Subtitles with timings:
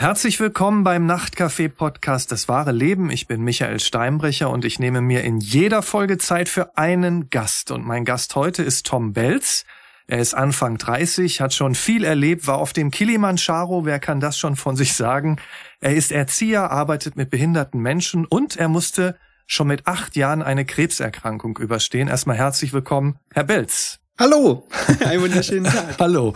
[0.00, 3.10] Herzlich willkommen beim Nachtcafé-Podcast Das wahre Leben.
[3.10, 7.72] Ich bin Michael Steinbrecher und ich nehme mir in jeder Folge Zeit für einen Gast.
[7.72, 9.64] Und mein Gast heute ist Tom Belz.
[10.06, 14.38] Er ist Anfang 30, hat schon viel erlebt, war auf dem Kilimanjaro, wer kann das
[14.38, 15.40] schon von sich sagen?
[15.80, 19.18] Er ist Erzieher, arbeitet mit behinderten Menschen und er musste
[19.48, 22.06] schon mit acht Jahren eine Krebserkrankung überstehen.
[22.06, 23.98] Erstmal herzlich willkommen, Herr Belz.
[24.20, 24.66] Hallo,
[25.04, 25.94] einen wunderschönen Tag.
[26.00, 26.34] Hallo.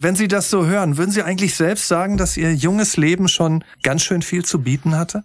[0.00, 3.62] Wenn Sie das so hören, würden Sie eigentlich selbst sagen, dass Ihr junges Leben schon
[3.84, 5.22] ganz schön viel zu bieten hatte?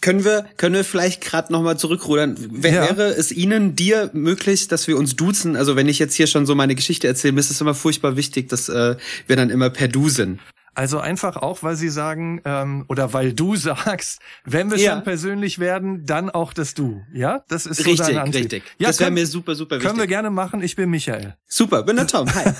[0.00, 2.36] Können wir, können wir vielleicht gerade nochmal zurückrudern?
[2.38, 2.82] W ja.
[2.82, 5.56] Wäre es Ihnen, dir möglich, dass wir uns duzen?
[5.56, 8.48] Also wenn ich jetzt hier schon so meine Geschichte erzähle, ist es immer furchtbar wichtig,
[8.48, 8.94] dass äh,
[9.26, 10.38] wir dann immer per Du sind.
[10.74, 14.92] Also einfach auch, weil sie sagen, ähm, oder weil du sagst, wenn wir ja.
[14.92, 17.02] schon persönlich werden, dann auch das Du.
[17.12, 18.62] Ja, das ist so richtig, richtig.
[18.78, 19.88] Ja, das wäre mir super, super wichtig.
[19.88, 20.62] Können wir gerne machen.
[20.62, 21.36] Ich bin Michael.
[21.46, 22.28] Super, bin der Tom.
[22.34, 22.52] Hi.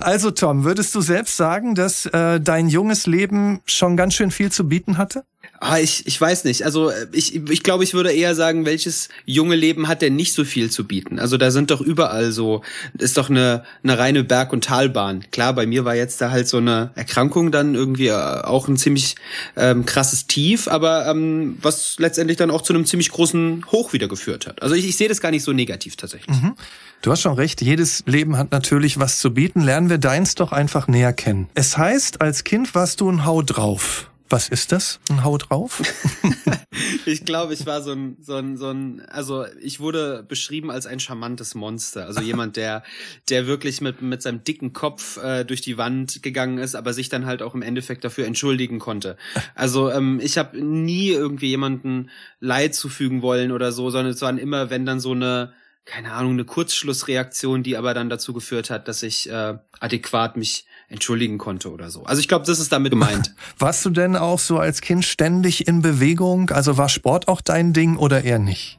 [0.00, 4.50] also Tom, würdest du selbst sagen, dass äh, dein junges Leben schon ganz schön viel
[4.50, 5.24] zu bieten hatte?
[5.60, 6.64] Ah, ich, ich weiß nicht.
[6.64, 10.44] Also ich, ich glaube, ich würde eher sagen, welches junge Leben hat denn nicht so
[10.44, 11.18] viel zu bieten?
[11.18, 12.62] Also da sind doch überall so,
[12.96, 15.24] ist doch eine, eine reine Berg- und Talbahn.
[15.32, 18.76] Klar, bei mir war jetzt da halt so eine Erkrankung dann irgendwie äh, auch ein
[18.76, 19.16] ziemlich
[19.56, 24.06] ähm, krasses Tief, aber ähm, was letztendlich dann auch zu einem ziemlich großen Hoch wieder
[24.06, 24.62] geführt hat.
[24.62, 26.40] Also ich, ich sehe das gar nicht so negativ tatsächlich.
[26.40, 26.54] Mhm.
[27.02, 29.60] Du hast schon recht, jedes Leben hat natürlich was zu bieten.
[29.60, 31.48] Lernen wir deins doch einfach näher kennen.
[31.54, 34.08] Es heißt, als Kind warst du ein Hau drauf.
[34.30, 35.00] Was ist das?
[35.08, 35.80] Ein Hau drauf?
[37.06, 40.86] ich glaube, ich war so ein, so ein, so ein, also ich wurde beschrieben als
[40.86, 42.06] ein charmantes Monster.
[42.06, 42.82] Also jemand, der,
[43.28, 47.08] der wirklich mit, mit seinem dicken Kopf äh, durch die Wand gegangen ist, aber sich
[47.08, 49.16] dann halt auch im Endeffekt dafür entschuldigen konnte.
[49.54, 54.38] Also ähm, ich habe nie irgendwie jemanden Leid zufügen wollen oder so, sondern es waren
[54.38, 55.52] immer, wenn dann so eine
[55.88, 60.66] keine Ahnung, eine Kurzschlussreaktion, die aber dann dazu geführt hat, dass ich äh, adäquat mich
[60.88, 62.04] entschuldigen konnte oder so.
[62.04, 63.34] Also ich glaube, das ist damit gemeint.
[63.58, 66.50] Warst du denn auch so als Kind ständig in Bewegung?
[66.50, 68.78] Also war Sport auch dein Ding oder eher nicht?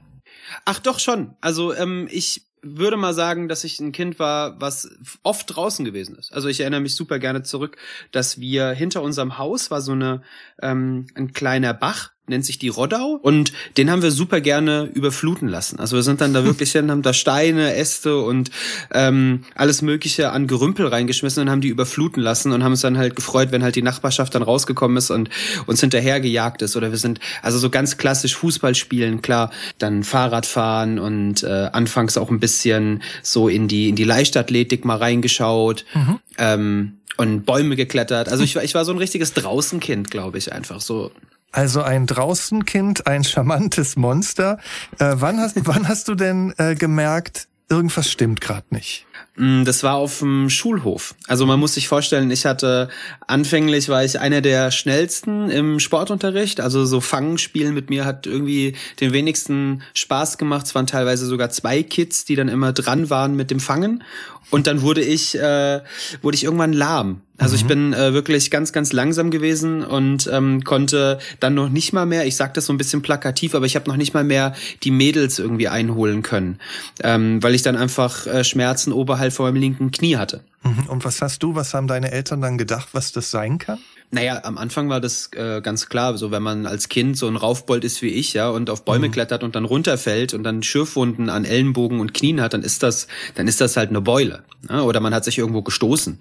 [0.65, 1.35] Ach doch schon.
[1.41, 4.89] Also ähm, ich würde mal sagen, dass ich ein Kind war, was
[5.23, 6.31] oft draußen gewesen ist.
[6.33, 7.77] Also ich erinnere mich super gerne zurück,
[8.11, 10.21] dass wir hinter unserem Haus war so eine
[10.61, 15.47] ähm, ein kleiner Bach nennt sich die Roddau und den haben wir super gerne überfluten
[15.47, 15.79] lassen.
[15.79, 18.51] Also wir sind dann da wirklich hin, haben da Steine, Äste und
[18.93, 22.97] ähm, alles Mögliche an Gerümpel reingeschmissen und haben die überfluten lassen und haben uns dann
[22.97, 25.29] halt gefreut, wenn halt die Nachbarschaft dann rausgekommen ist und
[25.65, 26.75] uns hinterher gejagt ist.
[26.75, 31.69] Oder wir sind also so ganz klassisch Fußball spielen, klar, dann Fahrrad fahren und äh,
[31.71, 35.85] anfangs auch ein bisschen so in die in die Leichtathletik mal reingeschaut.
[35.93, 36.19] Mhm.
[36.37, 38.29] Ähm, und Bäume geklettert.
[38.29, 41.11] Also ich war, ich war so ein richtiges Draußenkind, glaube ich, einfach so.
[41.51, 44.59] Also ein Draußenkind, ein charmantes Monster.
[44.99, 49.05] Äh, wann, hast, wann hast du denn äh, gemerkt, irgendwas stimmt gerade nicht?
[49.35, 51.15] Mm, das war auf dem Schulhof.
[51.27, 52.89] Also man muss sich vorstellen, ich hatte
[53.25, 56.59] anfänglich war ich einer der schnellsten im Sportunterricht.
[56.59, 60.65] Also so Fangenspielen mit mir hat irgendwie den wenigsten Spaß gemacht.
[60.65, 64.03] Es waren teilweise sogar zwei Kids, die dann immer dran waren mit dem Fangen.
[64.51, 65.81] Und dann wurde ich, äh,
[66.21, 67.21] wurde ich irgendwann lahm.
[67.39, 67.59] Also mhm.
[67.59, 72.05] ich bin äh, wirklich ganz, ganz langsam gewesen und ähm, konnte dann noch nicht mal
[72.05, 74.53] mehr, ich sag das so ein bisschen plakativ, aber ich habe noch nicht mal mehr
[74.83, 76.59] die Mädels irgendwie einholen können,
[77.01, 80.41] ähm, weil ich dann einfach äh, Schmerzen oberhalb von meinem linken Knie hatte.
[80.63, 80.87] Mhm.
[80.87, 83.79] Und was hast du, was haben deine Eltern dann gedacht, was das sein kann?
[84.11, 87.35] Naja, am Anfang war das äh, ganz klar, so wenn man als Kind so ein
[87.35, 89.11] Raufbold ist wie ich, ja, und auf Bäume mhm.
[89.11, 93.07] klettert und dann runterfällt und dann Schürfwunden an Ellenbogen und Knien hat, dann ist das,
[93.35, 94.43] dann ist das halt eine Beule.
[94.67, 94.81] Ja?
[94.81, 96.19] Oder man hat sich irgendwo gestoßen.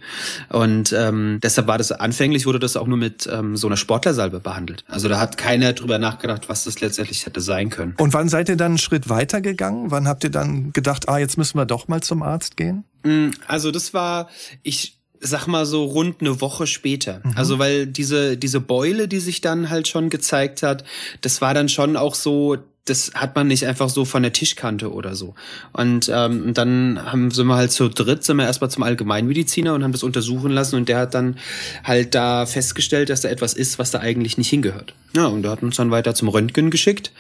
[0.51, 4.41] Und ähm, deshalb war das anfänglich wurde das auch nur mit ähm, so einer Sportlersalbe
[4.41, 4.85] behandelt.
[4.87, 7.95] Also da hat keiner drüber nachgedacht, was das letztendlich hätte sein können.
[7.99, 9.91] Und wann seid ihr dann einen Schritt weiter gegangen?
[9.91, 12.85] Wann habt ihr dann gedacht, ah, jetzt müssen wir doch mal zum Arzt gehen?
[13.03, 14.29] Mm, also das war,
[14.63, 17.21] ich sag mal so rund eine Woche später.
[17.25, 17.33] Mhm.
[17.37, 20.85] Also weil diese diese Beule, die sich dann halt schon gezeigt hat,
[21.21, 24.93] das war dann schon auch so, das hat man nicht einfach so von der Tischkante
[24.93, 25.35] oder so.
[25.73, 29.85] Und ähm, dann haben sind wir halt zu dritt, sind wir erstmal zum Allgemeinmediziner und
[29.85, 31.37] haben das untersuchen lassen und der hat dann
[31.85, 34.95] halt da festgestellt, dass da etwas ist, was da eigentlich nicht hingehört.
[35.15, 37.13] Ja, und der hat uns dann weiter zum Röntgen geschickt.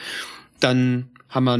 [0.60, 1.58] Dann haben wir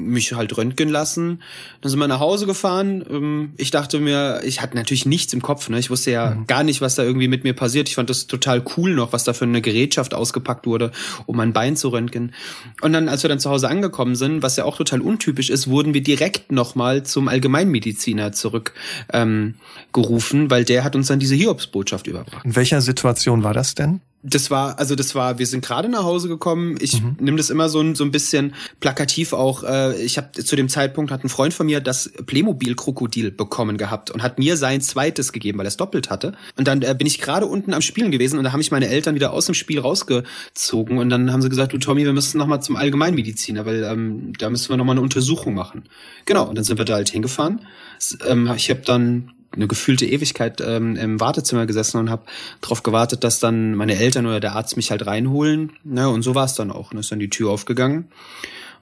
[0.00, 1.42] mich halt röntgen lassen.
[1.80, 3.04] Dann sind wir nach Hause gefahren.
[3.08, 5.68] Ähm, ich dachte mir, ich hatte natürlich nichts im Kopf.
[5.68, 5.78] Ne?
[5.78, 6.46] Ich wusste ja mhm.
[6.46, 7.88] gar nicht, was da irgendwie mit mir passiert.
[7.88, 10.92] Ich fand das total cool noch, was da für eine Gerätschaft ausgepackt wurde,
[11.26, 12.32] um mein Bein zu röntgen.
[12.80, 15.68] Und dann, als wir dann zu Hause angekommen sind, was ja auch total untypisch ist,
[15.68, 22.06] wurden wir direkt nochmal zum Allgemeinmediziner zurückgerufen, ähm, weil der hat uns dann diese Hiobsbotschaft
[22.06, 22.44] überbracht.
[22.44, 24.00] In welcher Situation war das denn?
[24.22, 26.76] Das war, also das war, wir sind gerade nach Hause gekommen.
[26.80, 27.16] Ich mhm.
[27.20, 29.64] nehme das immer so ein, so ein bisschen plakativ auch.
[29.64, 34.10] Äh, ich habe zu dem Zeitpunkt hat ein Freund von mir das Playmobil-Krokodil bekommen gehabt
[34.10, 36.34] und hat mir sein zweites gegeben, weil er es doppelt hatte.
[36.56, 38.88] Und dann äh, bin ich gerade unten am Spielen gewesen und da haben mich meine
[38.88, 42.36] Eltern wieder aus dem Spiel rausgezogen und dann haben sie gesagt, du Tommy, wir müssen
[42.36, 45.84] noch mal zum Allgemeinmediziner, weil ähm, da müssen wir noch mal eine Untersuchung machen.
[46.26, 47.62] Genau, und dann sind wir da halt hingefahren.
[48.26, 52.22] Ähm, ich habe dann eine gefühlte Ewigkeit ähm, im Wartezimmer gesessen und habe
[52.60, 55.72] darauf gewartet, dass dann meine Eltern oder der Arzt mich halt reinholen.
[55.84, 56.92] Ne, und so war es dann auch.
[56.92, 58.08] Und ist dann die Tür aufgegangen.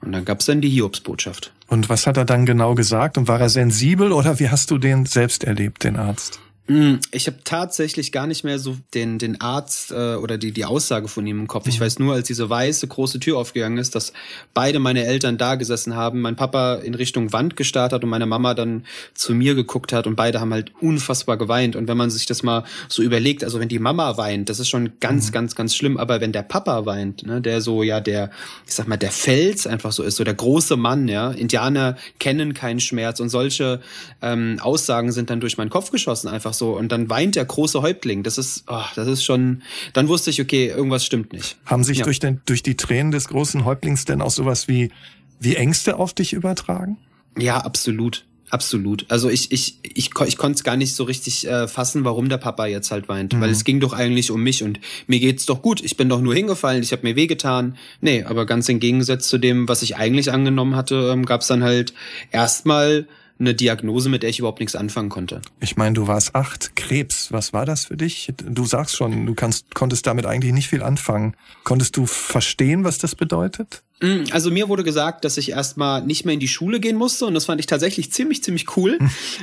[0.01, 1.51] Und dann gab's dann die Hiobsbotschaft.
[1.67, 3.17] Und was hat er dann genau gesagt?
[3.17, 6.39] Und war er sensibel oder wie hast du den selbst erlebt, den Arzt?
[6.69, 10.65] Mm, ich habe tatsächlich gar nicht mehr so den, den Arzt äh, oder die, die
[10.65, 11.67] Aussage von ihm im Kopf.
[11.67, 11.83] Ich mhm.
[11.83, 14.13] weiß nur, als diese weiße große Tür aufgegangen ist, dass
[14.53, 18.27] beide meine Eltern da gesessen haben, mein Papa in Richtung Wand gestarrt hat und meine
[18.27, 18.85] Mama dann
[19.15, 21.75] zu mir geguckt hat und beide haben halt unfassbar geweint.
[21.75, 24.69] Und wenn man sich das mal so überlegt, also wenn die Mama weint, das ist
[24.69, 25.31] schon ganz, mhm.
[25.31, 25.97] ganz, ganz schlimm.
[25.97, 28.29] Aber wenn der Papa weint, ne, der so ja der,
[28.67, 32.53] ich sag mal, der Fels einfach so ist, so der große Mann, ja, Indianer kennen
[32.53, 33.81] keinen Schmerz und solche
[34.21, 37.81] ähm, Aussagen sind dann durch meinen Kopf geschossen, einfach so und dann weint der große
[37.81, 38.21] Häuptling.
[38.21, 39.63] Das ist, oh, das ist schon.
[39.93, 41.57] Dann wusste ich, okay, irgendwas stimmt nicht.
[41.65, 42.03] Haben sich ja.
[42.05, 44.91] durch den durch die Tränen des großen Häuptlings denn auch sowas wie
[45.39, 46.97] wie Ängste auf dich übertragen?
[47.37, 48.25] Ja, absolut.
[48.51, 49.05] Absolut.
[49.09, 52.37] Also ich, ich, ich, ich konnte es gar nicht so richtig äh, fassen, warum der
[52.37, 53.33] Papa jetzt halt weint.
[53.33, 53.41] Mhm.
[53.41, 55.81] Weil es ging doch eigentlich um mich und mir geht's doch gut.
[55.81, 57.77] Ich bin doch nur hingefallen, ich habe mir wehgetan.
[58.01, 61.47] Nee, aber ganz im Gegensatz zu dem, was ich eigentlich angenommen hatte, ähm, gab es
[61.47, 61.93] dann halt
[62.31, 63.07] erstmal
[63.39, 65.41] eine Diagnose, mit der ich überhaupt nichts anfangen konnte.
[65.61, 67.31] Ich meine, du warst acht, Krebs.
[67.31, 68.33] Was war das für dich?
[68.37, 71.35] Du sagst schon, du kannst, konntest damit eigentlich nicht viel anfangen.
[71.63, 73.81] Konntest du verstehen, was das bedeutet?
[74.01, 77.25] Mm, also mir wurde gesagt, dass ich erstmal nicht mehr in die Schule gehen musste
[77.25, 78.99] und das fand ich tatsächlich ziemlich, ziemlich cool.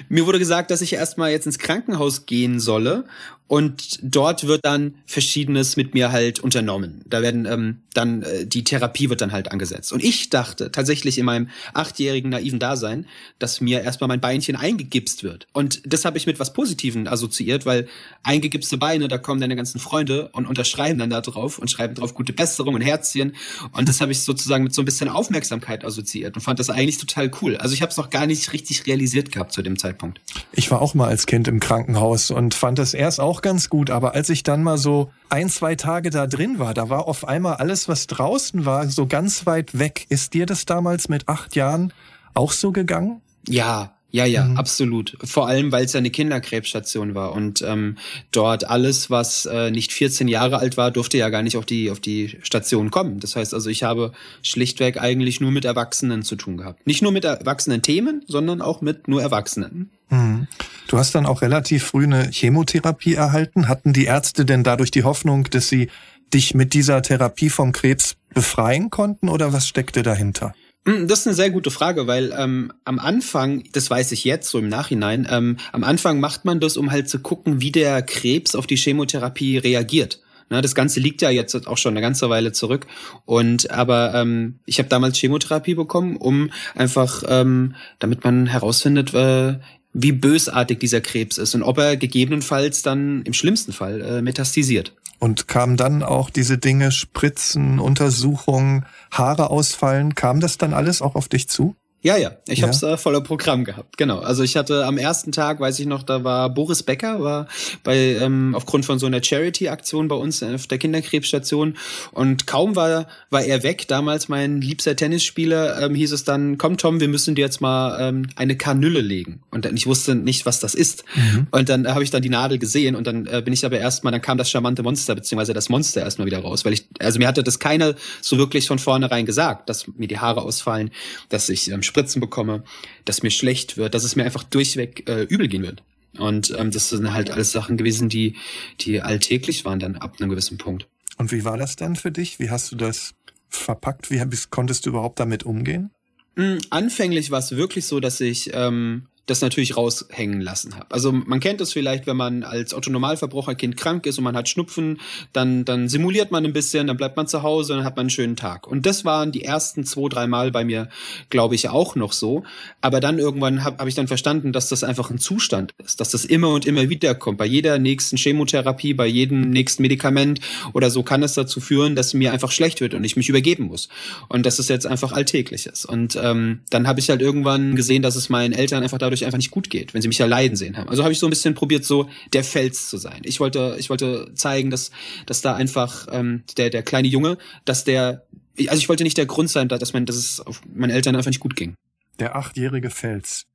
[0.08, 3.04] mir wurde gesagt, dass ich erstmal jetzt ins Krankenhaus gehen solle
[3.48, 7.02] und dort wird dann Verschiedenes mit mir halt unternommen.
[7.06, 9.93] Da werden ähm, dann äh, die Therapie wird dann halt angesetzt.
[9.93, 13.06] Und ich dachte tatsächlich in meinem achtjährigen naiven Dasein,
[13.38, 15.46] dass mir erstmal mein Beinchen eingegipst wird.
[15.52, 17.88] Und das habe ich mit was Positiven assoziiert, weil
[18.22, 22.14] eingegipste Beine, da kommen deine ganzen Freunde und unterschreiben dann da drauf und schreiben drauf
[22.14, 23.34] gute Besserung und Herzchen.
[23.72, 26.99] Und das habe ich sozusagen mit so ein bisschen Aufmerksamkeit assoziiert und fand das eigentlich
[26.99, 27.56] total cool.
[27.56, 30.20] Also ich habe es noch gar nicht richtig realisiert gehabt zu dem Zeitpunkt.
[30.52, 33.91] Ich war auch mal als Kind im Krankenhaus und fand das erst auch ganz gut,
[33.91, 37.27] aber als ich dann mal so ein, zwei Tage da drin war, da war auf
[37.27, 40.06] einmal alles, was draußen war, so ganz weit weg.
[40.09, 41.93] Ist dir das damals mit acht Jahren
[42.35, 43.23] auch so gegangen?
[43.49, 44.56] Ja, ja, ja, mhm.
[44.56, 45.18] absolut.
[45.22, 47.98] Vor allem, weil es ja eine Kinderkrebsstation war und ähm,
[48.32, 51.90] dort alles, was äh, nicht 14 Jahre alt war, durfte ja gar nicht auf die
[51.90, 53.20] auf die Station kommen.
[53.20, 56.86] Das heißt also, ich habe schlichtweg eigentlich nur mit Erwachsenen zu tun gehabt.
[56.86, 59.90] Nicht nur mit erwachsenen Themen, sondern auch mit nur Erwachsenen.
[60.08, 60.46] Mhm.
[60.88, 63.68] Du hast dann auch relativ früh eine Chemotherapie erhalten.
[63.68, 65.90] Hatten die Ärzte denn dadurch die Hoffnung, dass sie
[66.32, 70.54] dich mit dieser Therapie vom Krebs befreien konnten oder was steckte dahinter?
[70.87, 74.49] Hm, das ist eine sehr gute Frage, weil ähm, am Anfang, das weiß ich jetzt
[74.49, 78.03] so im Nachhinein, ähm, am Anfang macht man das, um halt zu gucken, wie der
[78.03, 80.21] Krebs auf die Chemotherapie reagiert.
[80.49, 82.87] Na, das Ganze liegt ja jetzt auch schon eine ganze Weile zurück.
[83.25, 89.59] Und aber ähm, ich habe damals Chemotherapie bekommen, um einfach, ähm, damit man herausfindet, äh,
[89.98, 94.93] wie bösartig dieser Krebs ist und ob er gegebenenfalls dann im schlimmsten Fall äh, metastasiert.
[95.19, 101.14] Und kamen dann auch diese Dinge, Spritzen, Untersuchungen, Haare ausfallen, kam das dann alles auch
[101.14, 101.75] auf dich zu?
[102.06, 102.69] Ja, ja, ich ja.
[102.69, 103.97] hab's äh, voller Programm gehabt.
[103.97, 104.20] Genau.
[104.20, 107.49] Also ich hatte am ersten Tag, weiß ich noch, da war Boris Becker, war
[107.83, 111.76] bei ähm, aufgrund von so einer Charity-Aktion bei uns auf der Kinderkrebsstation
[112.12, 113.88] und kaum war war er weg.
[113.88, 117.99] Damals mein liebster Tennisspieler ähm, hieß es dann: Komm, Tom, wir müssen dir jetzt mal
[118.00, 119.40] ähm, eine Kanüle legen.
[119.50, 121.02] Und dann, ich wusste nicht, was das ist.
[121.16, 121.49] Mhm.
[121.50, 123.80] Und dann äh, habe ich dann die Nadel gesehen und dann äh, bin ich aber
[123.80, 127.19] erstmal, dann kam das charmante Monster beziehungsweise das Monster erstmal wieder raus, weil ich, also
[127.19, 130.92] mir hatte das keiner so wirklich von vornherein gesagt, dass mir die Haare ausfallen,
[131.30, 132.62] dass ich ähm, Spritzen bekomme,
[133.07, 135.83] dass mir schlecht wird, dass es mir einfach durchweg äh, übel gehen wird.
[136.19, 138.37] Und ähm, das sind halt alles Sachen gewesen, die,
[138.81, 140.88] die alltäglich waren dann ab einem gewissen Punkt.
[141.17, 142.38] Und wie war das dann für dich?
[142.38, 143.15] Wie hast du das
[143.49, 144.11] verpackt?
[144.11, 145.91] Wie konntest du überhaupt damit umgehen?
[146.35, 150.87] Mm, anfänglich war es wirklich so, dass ich ähm, das natürlich raushängen lassen habe.
[150.90, 154.49] Also man kennt es vielleicht, wenn man als Otto Normalverbraucherkind krank ist und man hat
[154.49, 155.00] Schnupfen,
[155.33, 158.04] dann dann simuliert man ein bisschen, dann bleibt man zu Hause und dann hat man
[158.04, 158.66] einen schönen Tag.
[158.66, 160.88] Und das waren die ersten zwei, drei Mal bei mir,
[161.30, 162.45] glaube ich, auch noch so.
[162.80, 166.11] Aber dann irgendwann habe hab ich dann verstanden, dass das einfach ein Zustand ist, dass
[166.11, 167.38] das immer und immer wieder kommt.
[167.38, 170.40] Bei jeder nächsten Chemotherapie, bei jedem nächsten Medikament
[170.73, 173.64] oder so kann es dazu führen, dass mir einfach schlecht wird und ich mich übergeben
[173.64, 173.88] muss.
[174.28, 175.85] Und dass es jetzt einfach alltäglich ist.
[175.85, 179.26] Und ähm, dann habe ich halt irgendwann gesehen, dass es meinen Eltern einfach dadurch dadurch
[179.26, 180.88] einfach nicht gut geht, wenn sie mich ja leiden sehen haben.
[180.88, 183.20] Also habe ich so ein bisschen probiert, so der Fels zu sein.
[183.25, 184.90] Ich wollte, ich wollte zeigen, dass,
[185.26, 188.26] dass da einfach ähm, der, der kleine Junge, dass der,
[188.58, 191.30] also ich wollte nicht der Grund sein, dass man, dass es auf meinen Eltern einfach
[191.30, 191.75] nicht gut ging.
[192.18, 193.46] Der achtjährige Fels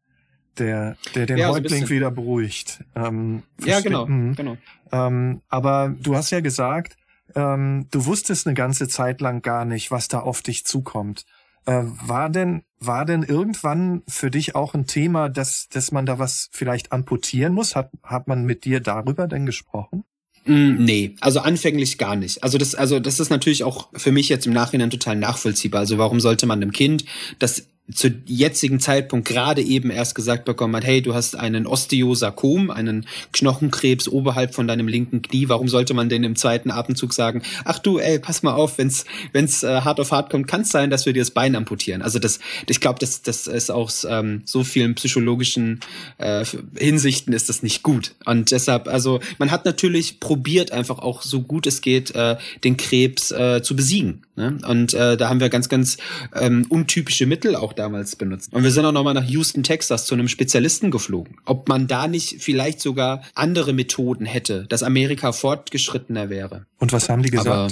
[0.58, 2.84] der, der den ja, Häuptling so wieder beruhigt.
[2.96, 4.36] Ähm, ja, genau, mhm.
[4.36, 4.58] genau.
[4.92, 6.98] Ähm, aber du hast ja gesagt,
[7.36, 11.26] ähm, du wusstest eine ganze Zeit lang gar nicht, was da auf dich zukommt.
[11.66, 16.18] Äh, war denn, war denn irgendwann für dich auch ein Thema, dass, dass man da
[16.18, 17.76] was vielleicht amputieren muss?
[17.76, 20.04] Hat, hat man mit dir darüber denn gesprochen?
[20.46, 22.44] Mm, nee, also anfänglich gar nicht.
[22.44, 25.82] Also das, also das ist natürlich auch für mich jetzt im Nachhinein total nachvollziehbar.
[25.82, 27.06] Also warum sollte man einem Kind,
[27.38, 32.70] das zu jetzigen Zeitpunkt gerade eben erst gesagt bekommen hat, hey, du hast einen Osteosarkom,
[32.70, 35.50] einen Knochenkrebs oberhalb von deinem linken Knie.
[35.50, 39.06] Warum sollte man denn im zweiten Atemzug sagen, ach du, ey, pass mal auf, wenn's
[39.34, 42.02] wenn's äh, hart auf hart kommt, kann es sein, dass wir dir das Bein amputieren.
[42.02, 45.82] Also das, ich glaube, das das ist aus ähm, so vielen psychologischen
[46.18, 46.46] äh,
[46.78, 48.16] Hinsichten ist das nicht gut.
[48.26, 52.78] Und deshalb, also man hat natürlich probiert, einfach auch so gut es geht, äh, den
[52.78, 54.24] Krebs äh, zu besiegen.
[54.36, 54.58] Ne?
[54.68, 55.98] Und äh, da haben wir ganz, ganz
[56.34, 58.54] ähm, untypische Mittel auch damals benutzt.
[58.54, 61.38] Und wir sind auch nochmal nach Houston, Texas zu einem Spezialisten geflogen.
[61.46, 66.66] Ob man da nicht vielleicht sogar andere Methoden hätte, dass Amerika fortgeschrittener wäre.
[66.80, 67.50] Und was haben die gesagt?
[67.50, 67.70] Aber,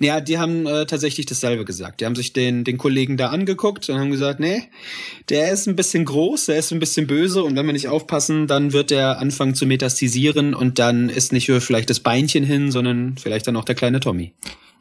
[0.00, 2.00] naja, die haben äh, tatsächlich dasselbe gesagt.
[2.00, 4.64] Die haben sich den, den Kollegen da angeguckt und haben gesagt, nee,
[5.28, 8.46] der ist ein bisschen groß, der ist ein bisschen böse und wenn wir nicht aufpassen,
[8.46, 12.72] dann wird der anfangen zu metastisieren und dann ist nicht nur vielleicht das Beinchen hin,
[12.72, 14.32] sondern vielleicht dann auch der kleine Tommy.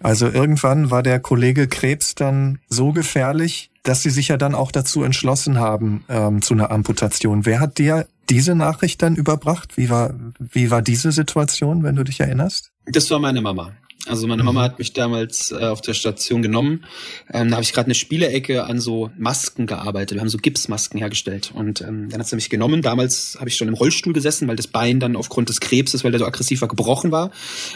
[0.01, 4.71] Also irgendwann war der Kollege Krebs dann so gefährlich, dass sie sich ja dann auch
[4.71, 7.45] dazu entschlossen haben ähm, zu einer Amputation.
[7.45, 9.77] Wer hat dir diese Nachricht dann überbracht?
[9.77, 12.71] Wie war, wie war diese Situation, wenn du dich erinnerst?
[12.85, 13.71] Das war meine Mama.
[14.07, 14.63] Also meine Mama mhm.
[14.63, 16.85] hat mich damals äh, auf der Station genommen.
[17.33, 20.15] Ähm, da habe ich gerade eine Spielecke an so Masken gearbeitet.
[20.15, 21.51] Wir haben so Gipsmasken hergestellt.
[21.53, 22.81] Und ähm, dann hat sie mich genommen.
[22.81, 26.11] Damals habe ich schon im Rollstuhl gesessen, weil das Bein dann aufgrund des Krebses, weil
[26.11, 27.31] der so aggressiv war, gebrochen war.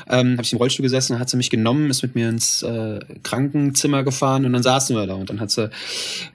[0.10, 2.64] Ähm, habe ich im Rollstuhl gesessen und hat sie mich genommen, ist mit mir ins
[2.64, 5.16] äh, Krankenzimmer gefahren und dann saßen wir da.
[5.16, 5.70] Und dann hat sie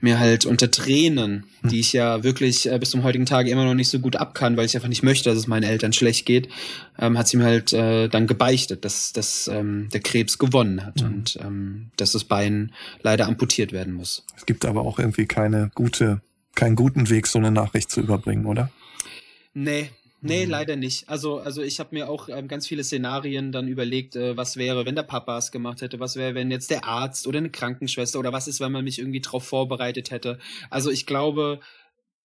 [0.01, 1.79] mir halt unter Tränen, die hm.
[1.79, 4.67] ich ja wirklich äh, bis zum heutigen Tage immer noch nicht so gut abkann, weil
[4.67, 6.47] ich einfach nicht möchte, dass es meinen Eltern schlecht geht,
[6.99, 11.01] ähm, hat sie mir halt äh, dann gebeichtet, dass, dass ähm, der Krebs gewonnen hat
[11.01, 11.07] mhm.
[11.07, 14.25] und ähm, dass das Bein leider amputiert werden muss.
[14.35, 16.21] Es gibt aber auch irgendwie keine gute,
[16.55, 18.69] keinen guten Weg, so eine Nachricht zu überbringen, oder?
[19.53, 19.89] Nee,
[20.21, 20.51] Nee, mhm.
[20.51, 21.07] leider nicht.
[21.07, 24.85] Also, also ich habe mir auch ähm, ganz viele Szenarien dann überlegt, äh, was wäre,
[24.85, 28.19] wenn der Papa es gemacht hätte, was wäre, wenn jetzt der Arzt oder eine Krankenschwester
[28.19, 30.37] oder was ist, wenn man mich irgendwie drauf vorbereitet hätte.
[30.69, 31.61] Also ich glaube,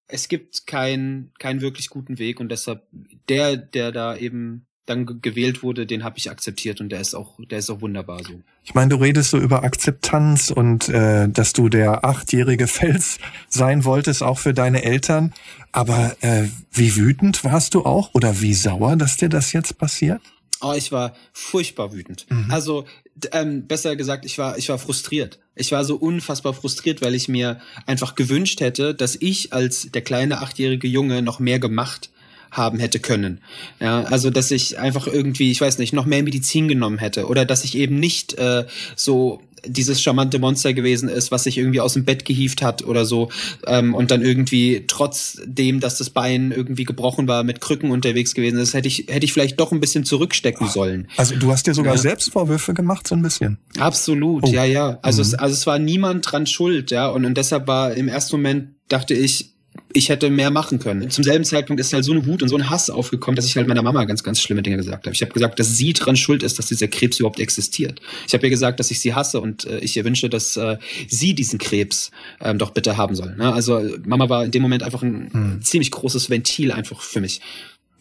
[0.09, 2.83] es gibt keinen keinen wirklich guten Weg und deshalb
[3.29, 7.39] der, der da eben dann gewählt wurde, den habe ich akzeptiert und der ist auch,
[7.51, 8.41] der ist auch wunderbar so.
[8.65, 13.85] Ich meine, du redest so über Akzeptanz und äh, dass du der achtjährige Fels sein
[13.85, 15.33] wolltest, auch für deine Eltern.
[15.73, 20.21] Aber äh, wie wütend warst du auch oder wie sauer, dass dir das jetzt passiert?
[20.61, 22.27] Oh, ich war furchtbar wütend.
[22.31, 22.51] Mhm.
[22.51, 22.85] Also
[23.33, 25.39] ähm, besser gesagt, ich war ich war frustriert.
[25.55, 30.03] Ich war so unfassbar frustriert, weil ich mir einfach gewünscht hätte, dass ich als der
[30.03, 32.11] kleine achtjährige Junge noch mehr gemacht
[32.55, 33.41] haben hätte können.
[33.81, 37.45] Ja, also dass ich einfach irgendwie, ich weiß nicht, noch mehr Medizin genommen hätte oder
[37.45, 38.65] dass ich eben nicht äh,
[38.97, 43.05] so dieses charmante Monster gewesen ist, was sich irgendwie aus dem Bett gehieft hat oder
[43.05, 43.31] so
[43.67, 48.59] ähm, und dann irgendwie trotzdem, dass das Bein irgendwie gebrochen war, mit Krücken unterwegs gewesen
[48.59, 51.09] ist, hätte ich hätte ich vielleicht doch ein bisschen zurückstecken sollen.
[51.17, 52.01] Also du hast dir sogar ja.
[52.01, 53.59] Selbstvorwürfe gemacht so ein bisschen.
[53.79, 54.53] Absolut, oh.
[54.53, 54.99] ja ja.
[55.03, 55.29] Also mhm.
[55.29, 58.69] es, also es war niemand dran schuld, ja und und deshalb war im ersten Moment
[58.89, 59.54] dachte ich
[59.95, 61.09] ich hätte mehr machen können.
[61.09, 63.57] Zum selben Zeitpunkt ist halt so eine Wut und so ein Hass aufgekommen, dass ich
[63.57, 65.15] halt meiner Mama ganz, ganz schlimme Dinge gesagt habe.
[65.15, 68.01] Ich habe gesagt, dass sie dran schuld ist, dass dieser Krebs überhaupt existiert.
[68.27, 70.79] Ich habe ihr gesagt, dass ich sie hasse und äh, ich ihr wünsche, dass äh,
[71.09, 72.11] sie diesen Krebs
[72.41, 73.37] ähm, doch bitte haben soll.
[73.37, 73.55] Ne?
[73.55, 75.63] Also Mama war in dem Moment einfach ein hm.
[75.63, 77.41] ziemlich großes Ventil einfach für mich.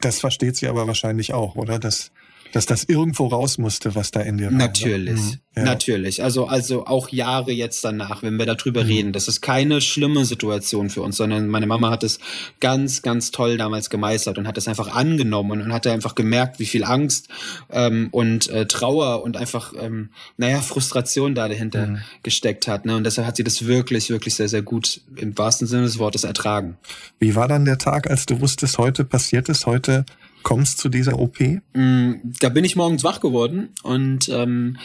[0.02, 1.80] Das versteht sie aber wahrscheinlich auch, oder?
[1.80, 2.12] Dass
[2.54, 4.52] dass das irgendwo raus musste, was da in dir war.
[4.52, 5.40] Natürlich, mhm.
[5.56, 5.64] ja.
[5.64, 6.24] natürlich.
[6.24, 8.90] Also, also auch Jahre jetzt danach, wenn wir darüber mhm.
[8.90, 12.20] reden, das ist keine schlimme Situation für uns, sondern meine Mama hat es
[12.60, 16.68] ganz, ganz toll damals gemeistert und hat es einfach angenommen und hat einfach gemerkt, wie
[16.68, 17.28] viel Angst
[17.72, 21.98] ähm, und äh, Trauer und einfach, ähm, naja, Frustration da dahinter mhm.
[22.22, 22.86] gesteckt hat.
[22.86, 22.96] Ne?
[22.96, 26.24] Und deshalb hat sie das wirklich, wirklich sehr, sehr gut im wahrsten Sinne des Wortes
[26.24, 26.78] ertragen.
[27.18, 30.06] Wie war dann der Tag, als du wusstest, heute passiert es, heute
[30.44, 31.40] kommst zu dieser OP?
[31.74, 34.78] Mm, da bin ich morgens wach geworden und ähm,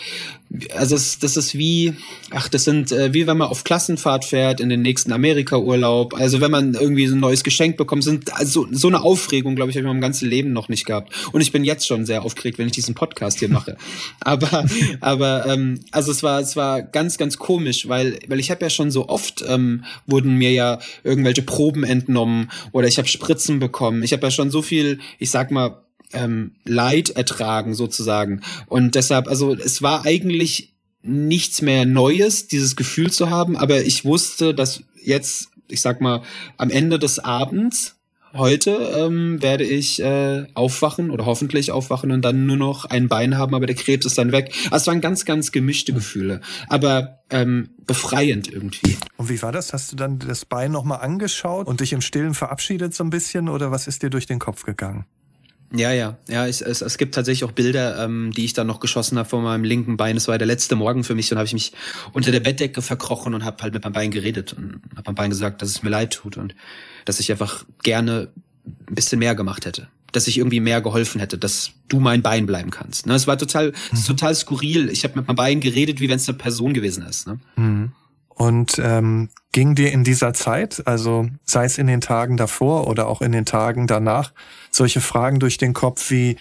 [0.74, 1.94] also es, das ist wie,
[2.30, 6.14] ach, das sind äh, wie wenn man auf Klassenfahrt fährt in den nächsten Amerika-Urlaub.
[6.14, 9.70] Also wenn man irgendwie so ein neues Geschenk bekommt, sind also so eine Aufregung, glaube
[9.70, 11.12] ich, habe ich mein ganzes Leben noch nicht gehabt.
[11.32, 13.76] Und ich bin jetzt schon sehr aufgeregt, wenn ich diesen Podcast hier mache.
[14.20, 14.64] aber
[15.00, 18.70] aber ähm, also es war es war ganz ganz komisch, weil weil ich habe ja
[18.70, 24.02] schon so oft ähm, wurden mir ja irgendwelche Proben entnommen oder ich habe Spritzen bekommen.
[24.02, 28.42] Ich habe ja schon so viel, ich sag mal ähm, Leid ertragen sozusagen.
[28.66, 34.04] Und deshalb, also es war eigentlich nichts mehr Neues, dieses Gefühl zu haben, aber ich
[34.04, 36.22] wusste, dass jetzt, ich sag mal,
[36.56, 37.96] am Ende des Abends
[38.34, 43.38] heute ähm, werde ich äh, aufwachen oder hoffentlich aufwachen und dann nur noch ein Bein
[43.38, 44.52] haben, aber der Krebs ist dann weg.
[44.70, 48.96] Also es waren ganz, ganz gemischte Gefühle, aber ähm, befreiend irgendwie.
[49.16, 49.72] Und wie war das?
[49.72, 53.48] Hast du dann das Bein nochmal angeschaut und dich im Stillen verabschiedet so ein bisschen
[53.48, 55.06] oder was ist dir durch den Kopf gegangen?
[55.74, 56.46] Ja, ja, ja.
[56.46, 59.42] Es, es, es gibt tatsächlich auch Bilder, ähm, die ich dann noch geschossen habe von
[59.42, 60.16] meinem linken Bein.
[60.16, 61.72] Es war der letzte Morgen für mich und habe ich mich
[62.12, 65.30] unter der Bettdecke verkrochen und habe halt mit meinem Bein geredet und habe meinem Bein
[65.30, 66.54] gesagt, dass es mir leid tut und
[67.04, 68.28] dass ich einfach gerne
[68.66, 72.46] ein bisschen mehr gemacht hätte, dass ich irgendwie mehr geholfen hätte, dass du mein Bein
[72.46, 73.06] bleiben kannst.
[73.06, 73.14] Ne?
[73.14, 74.04] Es war total, mhm.
[74.04, 74.88] total skurril.
[74.88, 77.26] Ich habe mit meinem Bein geredet, wie wenn es eine Person gewesen ist.
[77.26, 77.38] Ne?
[77.56, 77.92] Mhm.
[78.38, 83.08] Und ähm, ging dir in dieser Zeit, also sei es in den Tagen davor oder
[83.08, 84.32] auch in den Tagen danach,
[84.70, 86.36] solche Fragen durch den Kopf wie,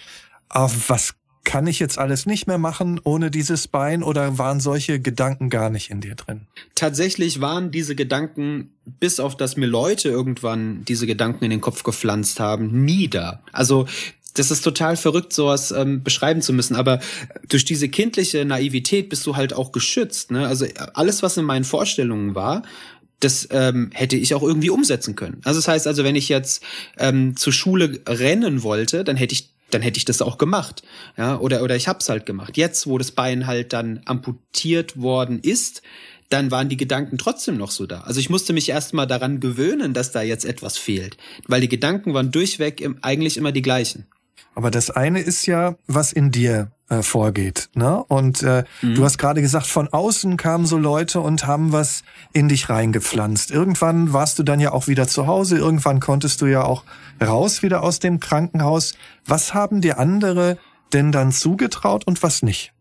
[0.48, 1.14] ah, was
[1.48, 5.70] kann ich jetzt alles nicht mehr machen ohne dieses Bein oder waren solche Gedanken gar
[5.70, 6.42] nicht in dir drin?
[6.74, 11.84] Tatsächlich waren diese Gedanken, bis auf dass mir Leute irgendwann diese Gedanken in den Kopf
[11.84, 13.42] gepflanzt haben, nie da.
[13.50, 13.86] Also
[14.34, 16.76] das ist total verrückt, sowas ähm, beschreiben zu müssen.
[16.76, 17.00] Aber
[17.48, 20.30] durch diese kindliche Naivität bist du halt auch geschützt.
[20.30, 20.46] Ne?
[20.46, 22.62] Also alles, was in meinen Vorstellungen war,
[23.20, 25.40] das ähm, hätte ich auch irgendwie umsetzen können.
[25.44, 26.62] Also das heißt also, wenn ich jetzt
[26.98, 30.82] ähm, zur Schule rennen wollte, dann hätte ich dann hätte ich das auch gemacht.
[31.18, 32.56] Ja, oder, oder ich hab's halt gemacht.
[32.56, 35.82] Jetzt, wo das Bein halt dann amputiert worden ist,
[36.30, 38.00] dann waren die Gedanken trotzdem noch so da.
[38.00, 41.18] Also ich musste mich erstmal daran gewöhnen, dass da jetzt etwas fehlt.
[41.46, 44.06] Weil die Gedanken waren durchweg im, eigentlich immer die gleichen.
[44.58, 47.70] Aber das eine ist ja, was in dir äh, vorgeht.
[47.74, 48.02] Ne?
[48.08, 48.96] Und äh, mhm.
[48.96, 53.52] du hast gerade gesagt, von außen kamen so Leute und haben was in dich reingepflanzt.
[53.52, 56.82] Irgendwann warst du dann ja auch wieder zu Hause, irgendwann konntest du ja auch
[57.24, 58.94] raus wieder aus dem Krankenhaus.
[59.24, 60.58] Was haben dir andere
[60.92, 62.72] denn dann zugetraut und was nicht?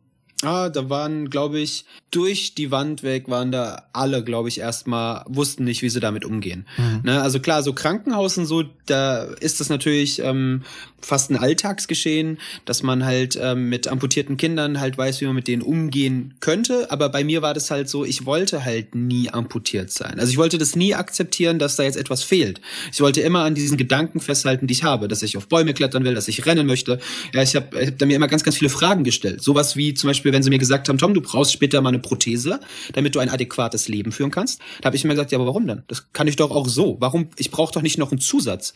[0.43, 5.25] Ah, da waren, glaube ich, durch die Wand weg waren da alle, glaube ich, erstmal
[5.27, 6.65] wussten nicht, wie sie damit umgehen.
[6.77, 7.01] Mhm.
[7.03, 10.61] Ne, also klar, so Krankenhaus und so, da ist das natürlich ähm,
[11.01, 15.47] fast ein Alltagsgeschehen, dass man halt ähm, mit amputierten Kindern halt weiß, wie man mit
[15.47, 16.91] denen umgehen könnte.
[16.91, 20.19] Aber bei mir war das halt so, ich wollte halt nie amputiert sein.
[20.19, 22.61] Also ich wollte das nie akzeptieren, dass da jetzt etwas fehlt.
[22.91, 26.03] Ich wollte immer an diesen Gedanken festhalten, die ich habe, dass ich auf Bäume klettern
[26.03, 26.99] will, dass ich rennen möchte.
[27.33, 29.43] Ja, ich habe hab da mir immer ganz, ganz viele Fragen gestellt.
[29.43, 31.89] Sowas wie zum Beispiel Beispiel, wenn sie mir gesagt haben, Tom, du brauchst später mal
[31.89, 32.59] eine Prothese,
[32.93, 35.67] damit du ein adäquates Leben führen kannst, da habe ich immer gesagt, ja, aber warum
[35.67, 35.83] denn?
[35.87, 36.97] Das kann ich doch auch so.
[36.99, 37.29] Warum?
[37.37, 38.73] Ich brauche doch nicht noch einen Zusatz.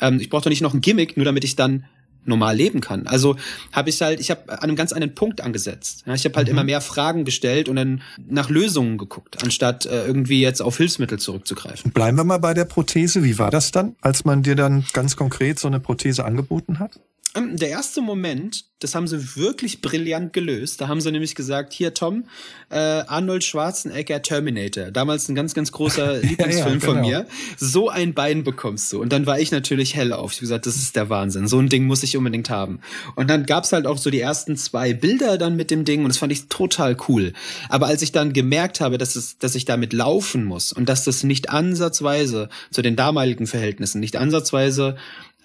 [0.00, 1.84] Ähm, ich brauche doch nicht noch ein Gimmick, nur damit ich dann
[2.24, 3.06] normal leben kann.
[3.06, 3.36] Also
[3.72, 6.04] habe ich halt, ich habe an einem ganz anderen Punkt angesetzt.
[6.12, 6.54] Ich habe halt mhm.
[6.54, 11.20] immer mehr Fragen gestellt und dann nach Lösungen geguckt, anstatt äh, irgendwie jetzt auf Hilfsmittel
[11.20, 11.92] zurückzugreifen.
[11.92, 13.22] Bleiben wir mal bei der Prothese.
[13.22, 16.98] Wie war das dann, als man dir dann ganz konkret so eine Prothese angeboten hat?
[17.36, 20.80] Ähm, der erste Moment, das haben sie wirklich brillant gelöst.
[20.80, 22.24] Da haben sie nämlich gesagt, hier Tom,
[22.70, 26.84] äh, Arnold Schwarzenegger Terminator, damals ein ganz, ganz großer Lieblingsfilm ja, ja, genau.
[26.84, 27.26] von mir.
[27.56, 29.00] So ein Bein bekommst du.
[29.00, 30.32] Und dann war ich natürlich hell auf.
[30.32, 31.48] Ich gesagt, das ist der Wahnsinn.
[31.48, 32.80] So ein Ding muss ich unbedingt haben.
[33.14, 36.08] Und dann gab's halt auch so die ersten zwei Bilder dann mit dem Ding und
[36.08, 37.32] das fand ich total cool.
[37.68, 41.04] Aber als ich dann gemerkt habe, dass, es, dass ich damit laufen muss und dass
[41.04, 44.96] das nicht ansatzweise zu den damaligen Verhältnissen, nicht ansatzweise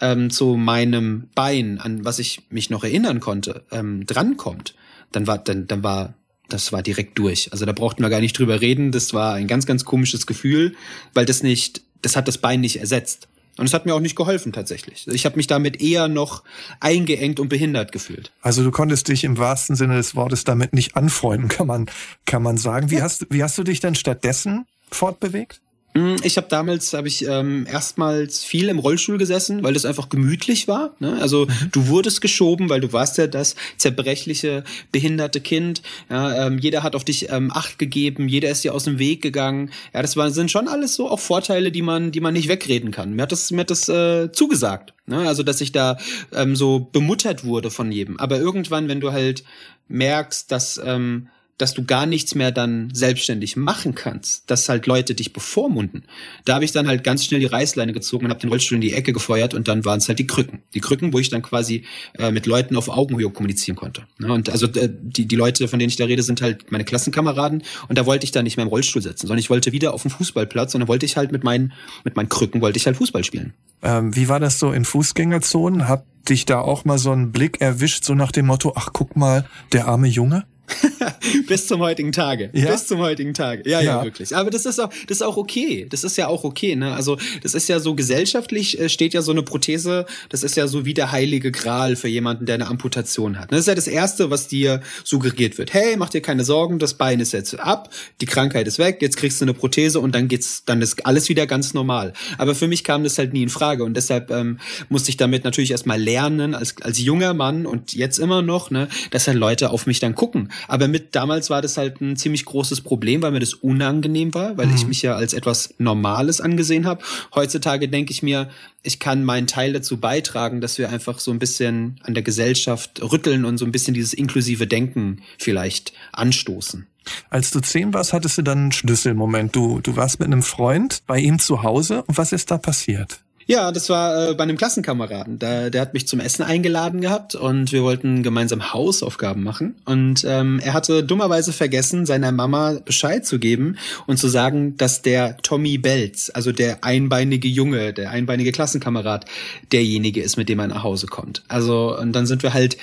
[0.02, 4.76] ähm, zu meinem Bein, an was ich mich noch erinnern konnte, ähm, drankommt,
[5.12, 6.14] dann war, dann, dann war,
[6.50, 7.52] das war direkt durch.
[7.52, 8.92] Also da brauchten wir gar nicht drüber reden.
[8.92, 10.76] Das war ein ganz, ganz komisches Gefühl,
[11.14, 13.28] weil das nicht, das hat das Bein nicht ersetzt.
[13.58, 15.08] Und es hat mir auch nicht geholfen tatsächlich.
[15.08, 16.44] Ich habe mich damit eher noch
[16.80, 18.32] eingeengt und behindert gefühlt.
[18.42, 21.88] Also du konntest dich im wahrsten Sinne des Wortes damit nicht anfreunden, kann man,
[22.26, 22.90] kann man sagen.
[22.90, 25.62] Wie hast, wie hast du dich denn stattdessen fortbewegt?
[25.94, 30.08] Mm, ich habe damals habe ich ähm, erstmals viel im Rollstuhl gesessen, weil das einfach
[30.08, 30.96] gemütlich war.
[31.00, 31.18] Ne?
[31.22, 31.70] Also mhm.
[31.72, 35.82] du wurdest geschoben, weil du warst ja das zerbrechliche, behinderte Kind.
[36.10, 39.22] Ja, ähm, jeder hat auf dich ähm, Acht gegeben, jeder ist dir aus dem Weg
[39.22, 39.72] gegangen.
[39.94, 42.92] Ja, das war, sind schon alles so auch Vorteile, die man, die man nicht wegreden
[42.92, 43.14] kann.
[43.14, 44.94] Mir hat das, mir hat das äh, zugesagt.
[45.08, 45.28] Ne?
[45.28, 45.98] Also dass ich da
[46.34, 48.18] ähm, so bemuttert wurde von jedem.
[48.20, 49.44] Aber irgendwann, wenn du halt
[49.90, 55.14] merkst, dass ähm, dass du gar nichts mehr dann selbstständig machen kannst, dass halt Leute
[55.14, 56.06] dich bevormunden.
[56.46, 58.82] Da habe ich dann halt ganz schnell die Reißleine gezogen und habe den Rollstuhl in
[58.82, 60.64] die Ecke gefeuert und dann waren es halt die Krücken.
[60.74, 61.86] Die Krücken, wo ich dann quasi
[62.18, 64.08] äh, mit Leuten auf Augenhöhe kommunizieren konnte.
[64.20, 66.84] Ja, und also äh, die, die Leute, von denen ich da rede, sind halt meine
[66.84, 69.94] Klassenkameraden und da wollte ich dann nicht mehr im Rollstuhl sitzen, sondern ich wollte wieder
[69.94, 72.86] auf dem Fußballplatz und dann wollte ich halt mit meinen, mit meinen Krücken wollte ich
[72.86, 73.54] halt Fußball spielen.
[73.84, 75.88] Ähm, wie war das so in Fußgängerzonen?
[75.88, 79.16] Hat dich da auch mal so ein Blick erwischt, so nach dem Motto, ach guck
[79.16, 80.46] mal, der arme Junge?
[81.48, 82.50] Bis zum heutigen Tage.
[82.54, 82.72] Ja?
[82.72, 83.64] Bis zum heutigen Tage.
[83.70, 84.36] Ja, ja, ja, wirklich.
[84.36, 85.88] Aber das ist auch, das ist auch okay.
[85.90, 86.94] Das ist ja auch okay, ne?
[86.94, 90.68] Also, das ist ja so gesellschaftlich äh, steht ja so eine Prothese, das ist ja
[90.68, 93.52] so wie der heilige Gral für jemanden, der eine Amputation hat.
[93.52, 95.74] Das ist ja das erste, was dir suggeriert wird.
[95.74, 97.90] Hey, mach dir keine Sorgen, das Bein ist jetzt ab,
[98.22, 101.30] die Krankheit ist weg, jetzt kriegst du eine Prothese und dann geht's, dann ist alles
[101.30, 102.14] wieder ganz normal.
[102.38, 105.44] Aber für mich kam das halt nie in Frage und deshalb ähm, musste ich damit
[105.44, 109.72] natürlich erstmal lernen, als, als junger Mann und jetzt immer noch, ne, dass halt Leute
[109.72, 110.50] auf mich dann gucken.
[110.68, 114.58] Aber mit damals war das halt ein ziemlich großes Problem, weil mir das unangenehm war,
[114.58, 114.76] weil mhm.
[114.76, 117.04] ich mich ja als etwas Normales angesehen habe.
[117.34, 118.50] Heutzutage denke ich mir,
[118.84, 123.02] ich kann meinen Teil dazu beitragen, dass wir einfach so ein bisschen an der Gesellschaft
[123.02, 126.88] rütteln und so ein bisschen dieses inklusive Denken vielleicht anstoßen.
[127.30, 129.56] Als du zehn warst, hattest du dann einen Schlüsselmoment.
[129.56, 132.04] Du, du warst mit einem Freund bei ihm zu Hause.
[132.04, 133.22] Und was ist da passiert?
[133.52, 135.38] Ja, das war äh, bei einem Klassenkameraden.
[135.38, 139.76] Da, der hat mich zum Essen eingeladen gehabt und wir wollten gemeinsam Hausaufgaben machen.
[139.84, 145.02] Und ähm, er hatte dummerweise vergessen, seiner Mama Bescheid zu geben und zu sagen, dass
[145.02, 149.26] der Tommy Belz, also der einbeinige Junge, der einbeinige Klassenkamerad,
[149.74, 151.44] derjenige ist, mit dem er nach Hause kommt.
[151.50, 152.78] Also, und dann sind wir halt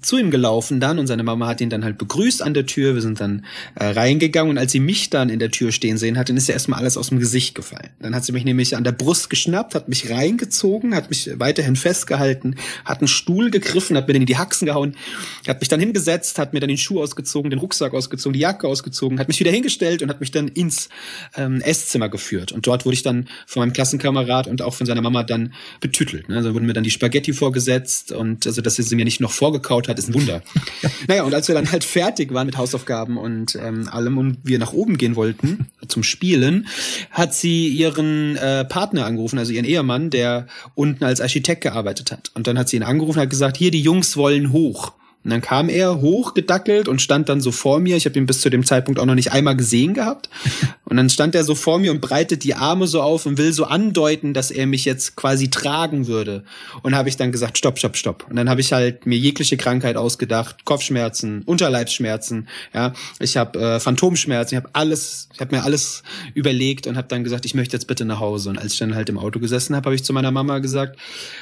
[0.00, 2.94] zu ihm gelaufen dann und seine Mama hat ihn dann halt begrüßt an der Tür.
[2.94, 6.16] Wir sind dann äh, reingegangen und als sie mich dann in der Tür stehen sehen
[6.18, 7.90] hat, dann ist ja erstmal alles aus dem Gesicht gefallen.
[8.00, 11.76] Dann hat sie mich nämlich an der Brust geschnappt, hat mich reingezogen, hat mich weiterhin
[11.76, 14.94] festgehalten, hat einen Stuhl gegriffen, hat mir den in die Haxen gehauen,
[15.46, 18.68] hat mich dann hingesetzt, hat mir dann den Schuh ausgezogen, den Rucksack ausgezogen, die Jacke
[18.68, 20.88] ausgezogen, hat mich wieder hingestellt und hat mich dann ins
[21.36, 22.52] ähm, Esszimmer geführt.
[22.52, 26.28] Und dort wurde ich dann von meinem Klassenkamerad und auch von seiner Mama dann betütelt.
[26.28, 26.36] Ne?
[26.36, 29.87] Also wurden mir dann die Spaghetti vorgesetzt und also, dass sie mir nicht noch vorgekaut
[29.88, 30.42] hat, ist ein Wunder.
[31.08, 34.58] naja, und als wir dann halt fertig waren mit Hausaufgaben und ähm, allem und wir
[34.58, 36.66] nach oben gehen wollten zum Spielen,
[37.10, 42.30] hat sie ihren äh, Partner angerufen, also ihren Ehemann, der unten als Architekt gearbeitet hat.
[42.34, 44.92] Und dann hat sie ihn angerufen und hat gesagt, hier, die Jungs wollen hoch.
[45.28, 47.98] Und dann kam er hochgedackelt und stand dann so vor mir.
[47.98, 50.30] Ich habe ihn bis zu dem Zeitpunkt auch noch nicht einmal gesehen gehabt.
[50.88, 53.52] Und dann stand er so vor mir und breitet die Arme so auf und will
[53.52, 56.44] so andeuten, dass er mich jetzt quasi tragen würde.
[56.82, 58.24] Und habe ich dann gesagt, stopp, stopp, stopp.
[58.30, 63.80] Und dann habe ich halt mir jegliche Krankheit ausgedacht, Kopfschmerzen, Unterleibsschmerzen, ja, ich habe äh,
[63.80, 67.76] Phantomschmerzen, ich habe alles, ich habe mir alles überlegt und habe dann gesagt, ich möchte
[67.76, 68.48] jetzt bitte nach Hause.
[68.48, 70.98] Und als ich dann halt im Auto gesessen habe, habe ich zu meiner Mama gesagt,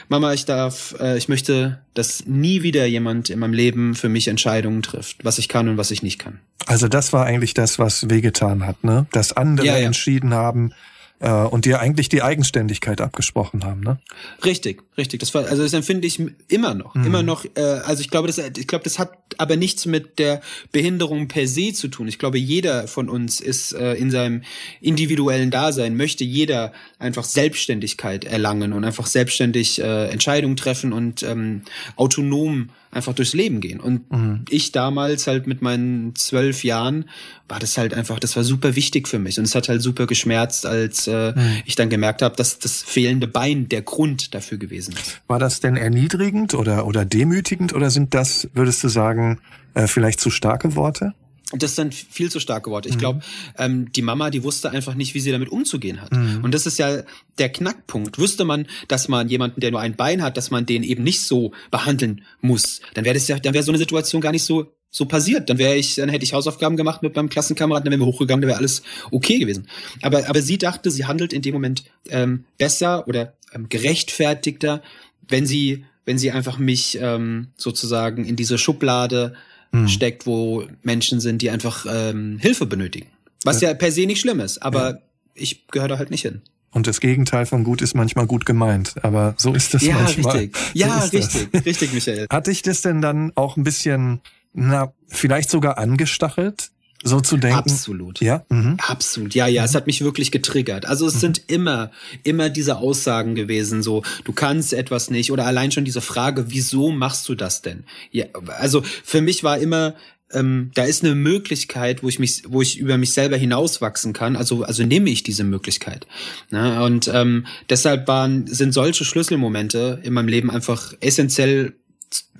[0.08, 4.28] Mama, ich darf, äh, ich möchte, dass nie wieder jemand in meinem Leben für mich
[4.28, 6.40] Entscheidungen trifft, was ich kann und was ich nicht kann.
[6.66, 9.06] Also das war eigentlich das, was wehgetan hat, ne?
[9.12, 9.86] Dass andere ja, ja.
[9.86, 10.72] entschieden haben,
[11.18, 13.98] äh, und dir eigentlich die Eigenständigkeit abgesprochen haben, ne?
[14.44, 15.20] Richtig, richtig.
[15.20, 17.06] Das war, also das empfinde ich immer noch, mhm.
[17.06, 17.44] immer noch.
[17.54, 21.46] Äh, also ich glaube, das, ich glaube, das hat aber nichts mit der Behinderung per
[21.46, 22.06] se zu tun.
[22.06, 24.42] Ich glaube, jeder von uns ist äh, in seinem
[24.80, 31.62] individuellen Dasein möchte jeder einfach Selbstständigkeit erlangen und einfach selbstständig äh, Entscheidungen treffen und ähm,
[31.96, 33.80] autonom einfach durchs Leben gehen.
[33.80, 34.44] Und mhm.
[34.48, 37.04] ich damals halt mit meinen zwölf Jahren
[37.48, 39.38] war das halt einfach, das war super wichtig für mich.
[39.38, 41.62] Und es hat halt super geschmerzt, als äh, mhm.
[41.64, 45.20] ich dann gemerkt habe, dass das fehlende Bein der Grund dafür gewesen ist.
[45.28, 49.38] War das denn erniedrigend oder, oder demütigend oder sind das, würdest du sagen,
[49.74, 51.14] äh, vielleicht zu starke Worte?
[51.52, 52.88] Das sind viel zu starke Worte.
[52.88, 53.00] Ich mhm.
[53.00, 53.20] glaube,
[53.56, 56.12] ähm, die Mama, die wusste einfach nicht, wie sie damit umzugehen hat.
[56.12, 56.42] Mhm.
[56.42, 57.02] Und das ist ja
[57.38, 58.18] der Knackpunkt.
[58.18, 61.20] Wüsste man, dass man jemanden, der nur ein Bein hat, dass man den eben nicht
[61.20, 64.72] so behandeln muss, dann wäre das ja, dann wäre so eine Situation gar nicht so
[64.90, 65.50] so passiert.
[65.50, 68.40] Dann wäre ich, dann hätte ich Hausaufgaben gemacht mit meinem Klassenkameraden, dann wären wir hochgegangen,
[68.40, 69.68] dann wäre alles okay gewesen.
[70.02, 74.82] Aber aber sie dachte, sie handelt in dem Moment ähm, besser oder ähm, gerechtfertigter,
[75.28, 79.34] wenn sie wenn sie einfach mich ähm, sozusagen in diese Schublade
[79.72, 79.88] mhm.
[79.88, 83.08] steckt, wo Menschen sind, die einfach ähm, Hilfe benötigen.
[83.44, 83.70] Was ja.
[83.70, 84.98] ja per se nicht schlimm ist, aber ja.
[85.34, 86.42] ich gehöre da halt nicht hin.
[86.72, 88.96] Und das Gegenteil von gut ist manchmal gut gemeint.
[89.02, 90.36] Aber so ist es ja, manchmal.
[90.36, 90.56] Richtig.
[90.74, 91.48] Ja, so richtig.
[91.50, 91.64] Das.
[91.64, 92.26] Richtig, Michael.
[92.28, 94.20] Hat dich das denn dann auch ein bisschen,
[94.52, 96.70] na, vielleicht sogar angestachelt?
[97.06, 97.58] So zu denken.
[97.58, 98.20] Absolut.
[98.20, 98.44] Ja.
[98.48, 98.76] Mhm.
[98.78, 99.34] Absolut.
[99.34, 99.62] Ja, ja.
[99.62, 99.66] Mhm.
[99.66, 100.86] Es hat mich wirklich getriggert.
[100.86, 101.20] Also es mhm.
[101.20, 101.90] sind immer,
[102.22, 106.90] immer diese Aussagen gewesen, so, du kannst etwas nicht oder allein schon diese Frage, wieso
[106.90, 107.84] machst du das denn?
[108.10, 108.26] Ja,
[108.58, 109.94] also für mich war immer,
[110.32, 114.36] ähm, da ist eine Möglichkeit, wo ich mich, wo ich über mich selber hinauswachsen kann.
[114.36, 116.06] Also, also nehme ich diese Möglichkeit.
[116.50, 116.82] Ne?
[116.82, 121.74] Und ähm, deshalb waren, sind solche Schlüsselmomente in meinem Leben einfach essentiell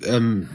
[0.03, 0.49] ähm,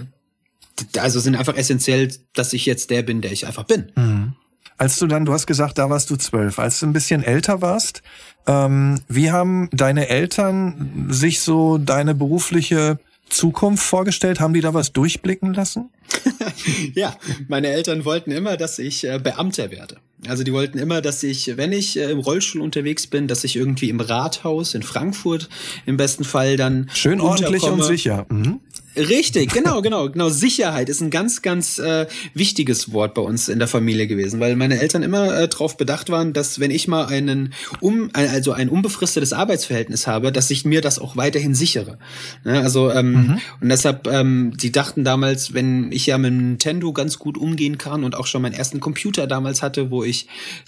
[0.99, 3.93] also sind einfach essentiell, dass ich jetzt der bin, der ich einfach bin.
[3.97, 4.33] Mhm.
[4.79, 7.61] Als du dann, du hast gesagt, da warst du zwölf, als du ein bisschen älter
[7.63, 8.03] warst,
[8.47, 14.41] ähm, wie haben deine Eltern sich so deine berufliche Zukunft vorgestellt?
[14.41, 15.91] Haben die da was durchblicken lassen?
[16.95, 17.17] ja,
[17.49, 19.97] meine Eltern wollten immer, dass ich äh, Beamter werde.
[20.27, 23.57] Also die wollten immer, dass ich, wenn ich äh, im Rollstuhl unterwegs bin, dass ich
[23.57, 25.49] irgendwie im Rathaus in Frankfurt
[25.87, 28.27] im besten Fall dann schön ordentlich und sicher.
[28.29, 28.61] Mhm.
[28.95, 30.29] Richtig, genau, genau, genau.
[30.29, 34.55] Sicherheit ist ein ganz, ganz äh, wichtiges Wort bei uns in der Familie gewesen, weil
[34.55, 38.69] meine Eltern immer äh, darauf bedacht waren, dass wenn ich mal einen um, also ein
[38.69, 41.99] unbefristetes Arbeitsverhältnis habe, dass ich mir das auch weiterhin sichere.
[42.45, 43.41] Ja, also ähm, mhm.
[43.63, 48.05] und deshalb, ähm, die dachten damals, wenn ich ja mit Nintendo ganz gut umgehen kann
[48.05, 50.27] und auch schon meinen ersten Computer damals hatte, wo ich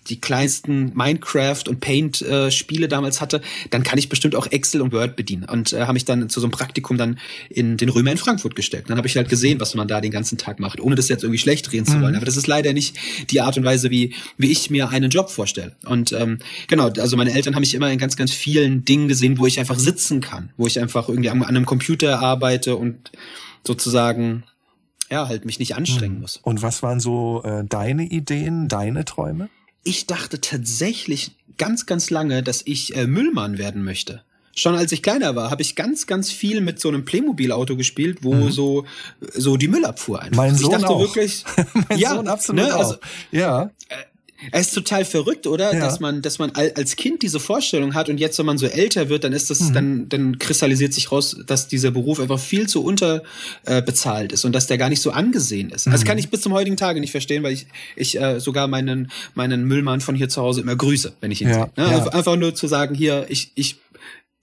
[0.09, 4.81] die kleinsten Minecraft und Paint äh, Spiele damals hatte, dann kann ich bestimmt auch Excel
[4.81, 7.19] und Word bedienen und äh, habe mich dann zu so einem Praktikum dann
[7.51, 8.88] in den Römer in Frankfurt gesteckt.
[8.88, 11.24] Dann habe ich halt gesehen, was man da den ganzen Tag macht, ohne das jetzt
[11.24, 12.12] irgendwie schlecht drehen zu wollen.
[12.12, 12.16] Mhm.
[12.16, 12.96] Aber das ist leider nicht
[13.31, 15.77] die Art und Weise, wie, wie ich mir einen Job vorstelle.
[15.85, 19.38] Und ähm, genau, also meine Eltern haben mich immer in ganz, ganz vielen Dingen gesehen,
[19.38, 23.11] wo ich einfach sitzen kann, wo ich einfach irgendwie an, einem Computer arbeite und
[23.66, 24.44] sozusagen
[25.11, 26.20] ja, halt mich nicht anstrengen mhm.
[26.22, 26.38] muss.
[26.42, 29.48] Und was waren so äh, deine Ideen, deine Träume?
[29.83, 34.22] Ich dachte tatsächlich ganz, ganz lange, dass ich äh, Müllmann werden möchte
[34.55, 38.19] schon als ich kleiner war, habe ich ganz, ganz viel mit so einem Playmobil-Auto gespielt,
[38.23, 38.51] wo mhm.
[38.51, 38.85] so
[39.33, 40.37] so die Müllabfuhr einfach.
[40.37, 41.01] Mein Sohn ich dachte auch.
[41.01, 41.45] wirklich,
[41.88, 42.99] mein ja, Sohn absolut ne, also, auch.
[43.33, 43.71] Ja.
[43.88, 43.97] Äh,
[44.53, 45.73] es ist total verrückt, oder?
[45.73, 45.81] Ja.
[45.81, 49.09] Dass man, dass man als Kind diese Vorstellung hat und jetzt, wenn man so älter
[49.09, 49.73] wird, dann ist das, mhm.
[49.73, 54.53] dann, dann kristallisiert sich raus, dass dieser Beruf einfach viel zu unterbezahlt äh, ist und
[54.53, 55.87] dass der gar nicht so angesehen ist.
[55.87, 55.93] Mhm.
[55.93, 59.11] Das kann ich bis zum heutigen Tage nicht verstehen, weil ich, ich äh, sogar meinen,
[59.35, 61.55] meinen Müllmann von hier zu Hause immer grüße, wenn ich ihn ja.
[61.55, 61.85] sehe.
[61.85, 61.90] Ne?
[61.93, 62.07] Ja.
[62.09, 63.77] Einfach nur zu sagen, hier, ich, ich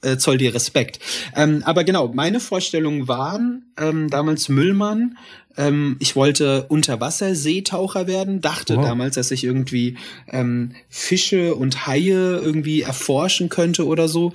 [0.01, 0.99] äh, zoll dir Respekt.
[1.35, 5.17] Ähm, aber genau, meine Vorstellungen waren ähm, damals Müllmann.
[5.57, 8.81] Ähm, ich wollte Unterwasserseetaucher werden, dachte oh.
[8.81, 9.97] damals, dass ich irgendwie
[10.29, 14.33] ähm, Fische und Haie irgendwie erforschen könnte oder so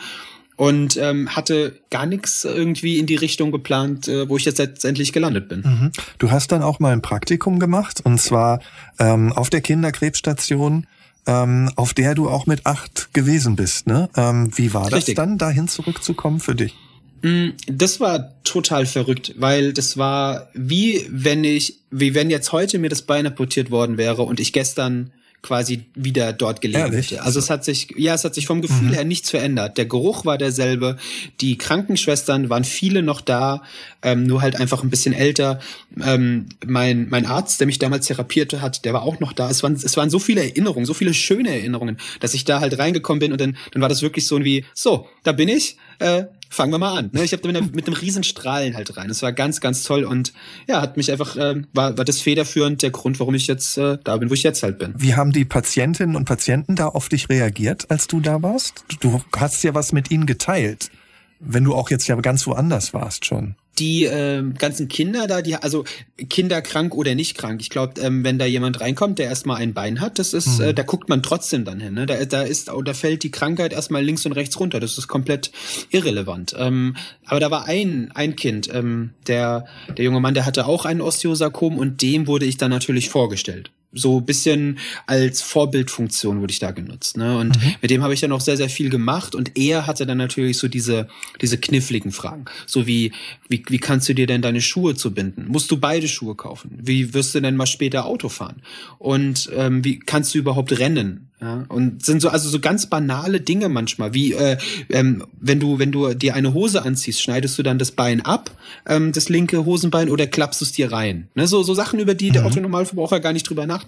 [0.56, 5.12] und ähm, hatte gar nichts irgendwie in die Richtung geplant, äh, wo ich jetzt letztendlich
[5.12, 5.60] gelandet bin.
[5.60, 5.92] Mhm.
[6.18, 8.60] Du hast dann auch mal ein Praktikum gemacht und zwar
[8.98, 10.86] ähm, auf der Kinderkrebsstation
[11.26, 13.86] ähm, auf der du auch mit acht gewesen bist.
[13.86, 14.08] Ne?
[14.16, 15.16] Ähm, wie war das Richtig.
[15.16, 16.74] dann, dahin zurückzukommen für dich?
[17.22, 22.78] Mm, das war total verrückt, weil das war wie wenn ich, wie wenn jetzt heute
[22.78, 25.12] mir das Bein amputiert worden wäre und ich gestern
[25.46, 27.22] quasi wieder dort gelebt hätte.
[27.22, 28.92] Also es hat sich, ja, es hat sich vom Gefühl mhm.
[28.92, 29.78] her nichts verändert.
[29.78, 30.96] Der Geruch war derselbe.
[31.40, 33.62] Die Krankenschwestern waren viele noch da,
[34.02, 35.60] ähm, nur halt einfach ein bisschen älter.
[36.02, 39.48] Ähm, mein, mein Arzt, der mich damals therapierte hat, der war auch noch da.
[39.48, 42.78] Es waren, es waren so viele Erinnerungen, so viele schöne Erinnerungen, dass ich da halt
[42.78, 46.24] reingekommen bin und dann, dann war das wirklich so wie, so, da bin ich, äh,
[46.48, 47.10] fangen wir mal an.
[47.12, 47.24] Ne?
[47.24, 49.08] Ich habe mit, mit einem riesen Strahlen halt rein.
[49.08, 50.32] Das war ganz, ganz toll und
[50.66, 53.98] ja, hat mich einfach, äh, war, war das federführend der Grund, warum ich jetzt äh,
[54.02, 54.94] da bin, wo ich jetzt halt bin.
[54.96, 58.84] Wie haben die Patientinnen und Patienten da auf dich reagiert, als du da warst?
[59.00, 60.90] Du hast ja was mit ihnen geteilt,
[61.40, 65.56] wenn du auch jetzt ja ganz woanders warst schon die äh, ganzen Kinder da, die
[65.56, 65.84] also
[66.30, 67.60] Kinder krank oder nicht krank.
[67.60, 70.66] Ich glaube, ähm, wenn da jemand reinkommt, der erstmal ein Bein hat, das ist, mhm.
[70.66, 71.94] äh, da guckt man trotzdem dann hin.
[71.94, 72.06] Ne?
[72.06, 74.80] Da, da ist, da fällt die Krankheit erstmal links und rechts runter.
[74.80, 75.52] Das ist komplett
[75.90, 76.54] irrelevant.
[76.58, 76.96] Ähm,
[77.26, 81.00] aber da war ein ein Kind, ähm, der der junge Mann, der hatte auch ein
[81.00, 86.70] Osteosarkom und dem wurde ich dann natürlich vorgestellt so bisschen als Vorbildfunktion wurde ich da
[86.70, 87.16] genutzt.
[87.16, 87.36] Ne?
[87.36, 87.74] Und mhm.
[87.82, 89.34] mit dem habe ich dann auch sehr, sehr viel gemacht.
[89.34, 91.08] Und er hatte dann natürlich so diese,
[91.40, 92.44] diese kniffligen Fragen.
[92.66, 93.12] So wie,
[93.48, 95.46] wie, wie kannst du dir denn deine Schuhe zubinden?
[95.48, 96.78] Musst du beide Schuhe kaufen?
[96.80, 98.62] Wie wirst du denn mal später Auto fahren?
[98.98, 101.26] Und ähm, wie kannst du überhaupt rennen?
[101.38, 104.56] Ja, und sind so also so ganz banale Dinge manchmal, wie äh,
[104.88, 108.50] ähm, wenn du wenn du dir eine Hose anziehst, schneidest du dann das Bein ab,
[108.86, 111.28] ähm, das linke Hosenbein oder klappst du es dir rein?
[111.34, 112.32] Ne, so so Sachen, über die mhm.
[112.32, 113.85] der Autonormalverbraucher gar nicht drüber nachdenkt.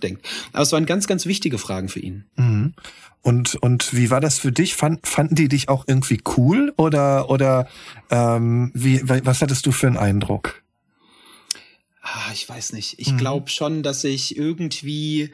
[0.53, 2.25] Aber es waren ganz ganz wichtige Fragen für ihn.
[2.37, 2.75] Mhm.
[3.23, 4.75] Und und wie war das für dich?
[4.75, 7.69] Fand, fanden die dich auch irgendwie cool oder oder
[8.11, 10.63] ähm, wie was hattest du für einen Eindruck?
[12.03, 12.99] Ah, ich weiß nicht.
[12.99, 13.19] Ich mhm.
[13.19, 15.31] glaube schon, dass ich irgendwie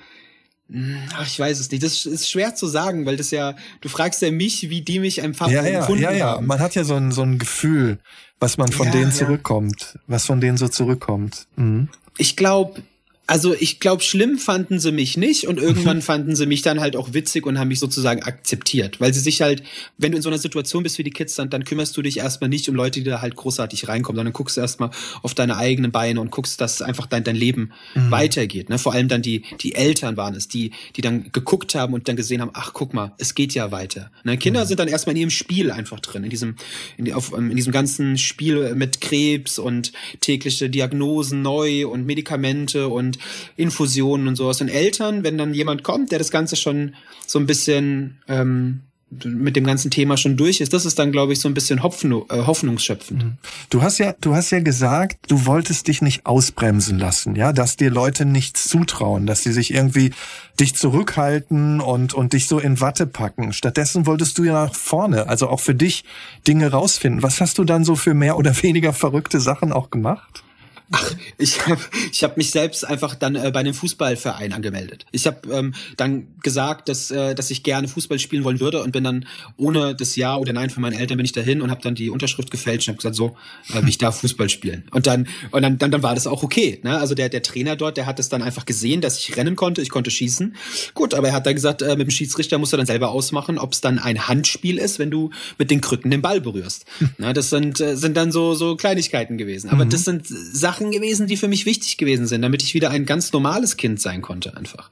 [0.71, 1.83] hm, ach, ich weiß es nicht.
[1.83, 5.23] Das ist schwer zu sagen, weil das ja, du fragst ja mich, wie die mich
[5.23, 6.27] einfach ja, ja, empfunden ja, ja.
[6.27, 6.47] haben.
[6.47, 7.99] Man hat ja so ein, so ein Gefühl,
[8.41, 11.47] was man von ja, denen zurückkommt, was von denen so zurückkommt.
[11.57, 11.89] Mhm.
[12.17, 12.83] Ich glaube,
[13.27, 16.95] Also ich glaube, schlimm fanden sie mich nicht und irgendwann fanden sie mich dann halt
[16.95, 19.63] auch witzig und haben mich sozusagen akzeptiert, weil sie sich halt,
[19.97, 22.19] wenn du in so einer Situation bist wie die Kids, dann, dann kümmerst du dich
[22.19, 24.91] erstmal nicht um Leute, die da halt großartig reinkommen, sondern guckst erstmal
[25.23, 28.11] auf deine eigenen Beine und guckst, dass einfach dein, dein Leben mhm.
[28.11, 28.69] weitergeht.
[28.69, 28.79] Ne?
[28.79, 32.17] Vor allem dann die, die Eltern waren es, die, die dann geguckt haben und dann
[32.17, 34.11] gesehen haben, ach guck mal, es geht ja weiter.
[34.25, 34.37] Ne?
[34.37, 34.69] Kinder mhm.
[34.69, 36.57] sind dann erstmal in ihrem Spiel einfach drin, in diesem,
[36.99, 42.89] in, auf, ähm, in diesem ganzen Spiel mit Krebs und tägliche Diagnosen neu und Medikamente
[42.89, 43.14] und
[43.57, 44.61] Infusionen und sowas.
[44.61, 46.95] Und Eltern, wenn dann jemand kommt, der das Ganze schon
[47.27, 48.81] so ein bisschen ähm,
[49.25, 51.83] mit dem ganzen Thema schon durch ist, das ist dann, glaube ich, so ein bisschen
[51.83, 53.25] Hoffnung, äh, hoffnungsschöpfend.
[53.25, 53.33] Mhm.
[53.71, 57.77] Du hast ja, du hast ja gesagt, du wolltest dich nicht ausbremsen lassen, ja, dass
[57.77, 60.13] dir Leute nichts zutrauen, dass sie sich irgendwie
[60.59, 63.53] dich zurückhalten und, und dich so in Watte packen.
[63.53, 66.05] Stattdessen wolltest du ja nach vorne, also auch für dich
[66.47, 67.23] Dinge rausfinden.
[67.23, 70.43] Was hast du dann so für mehr oder weniger verrückte Sachen auch gemacht?
[70.91, 71.81] Ach, ich habe
[72.13, 75.07] ich hab mich selbst einfach dann äh, bei einem Fußballverein angemeldet.
[75.13, 78.93] Ich habe ähm, dann gesagt, dass, äh, dass ich gerne Fußball spielen wollen würde und
[78.93, 81.81] bin dann ohne das Ja oder Nein von meinen Eltern bin ich dahin und habe
[81.81, 83.37] dann die Unterschrift gefälscht und habe gesagt, so,
[83.75, 84.85] äh, ich darf Fußball spielen.
[84.91, 86.81] Und dann und dann, dann, dann war das auch okay.
[86.83, 86.99] Ne?
[86.99, 89.81] Also der, der Trainer dort, der hat es dann einfach gesehen, dass ich rennen konnte,
[89.81, 90.55] ich konnte schießen.
[90.93, 93.59] Gut, aber er hat dann gesagt, äh, mit dem Schiedsrichter musst du dann selber ausmachen,
[93.59, 96.85] ob es dann ein Handspiel ist, wenn du mit den Krücken den Ball berührst.
[97.19, 99.71] Na, das sind, äh, sind dann so, so Kleinigkeiten gewesen.
[99.71, 99.91] Aber mhm.
[99.91, 103.07] das sind Sachen, Sachen gewesen, die für mich wichtig gewesen sind, damit ich wieder ein
[103.07, 104.91] ganz normales Kind sein konnte einfach.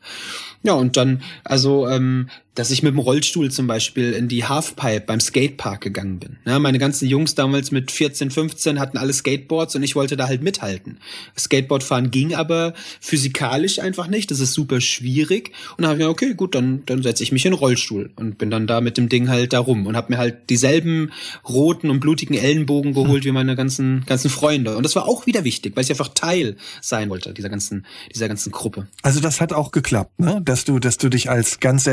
[0.63, 5.05] Ja, und dann, also, ähm, dass ich mit dem Rollstuhl zum Beispiel in die Halfpipe
[5.07, 6.37] beim Skatepark gegangen bin.
[6.45, 10.27] Ja, meine ganzen Jungs damals mit 14, 15 hatten alle Skateboards und ich wollte da
[10.27, 10.99] halt mithalten.
[11.39, 14.31] Skateboardfahren ging aber physikalisch einfach nicht.
[14.31, 15.53] Das ist super schwierig.
[15.77, 18.11] Und dann habe ich gedacht, okay, gut, dann, dann setze ich mich in den Rollstuhl
[18.17, 21.11] und bin dann da mit dem Ding halt da rum und habe mir halt dieselben
[21.49, 23.31] roten und blutigen Ellenbogen geholt hm.
[23.31, 24.77] wie meine ganzen, ganzen Freunde.
[24.77, 28.29] Und das war auch wieder wichtig, weil ich einfach Teil sein wollte dieser ganzen, dieser
[28.29, 28.89] ganzen Gruppe.
[29.03, 30.43] Also das hat auch geklappt, ne?
[30.45, 31.85] Dass du, dass du dich als ganz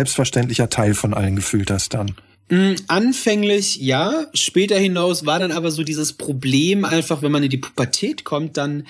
[0.49, 2.15] selbstverständlicher Teil von allen gefühlt hast dann.
[2.49, 7.49] Mm, anfänglich ja, später hinaus war dann aber so dieses Problem einfach, wenn man in
[7.49, 8.87] die Pubertät kommt, dann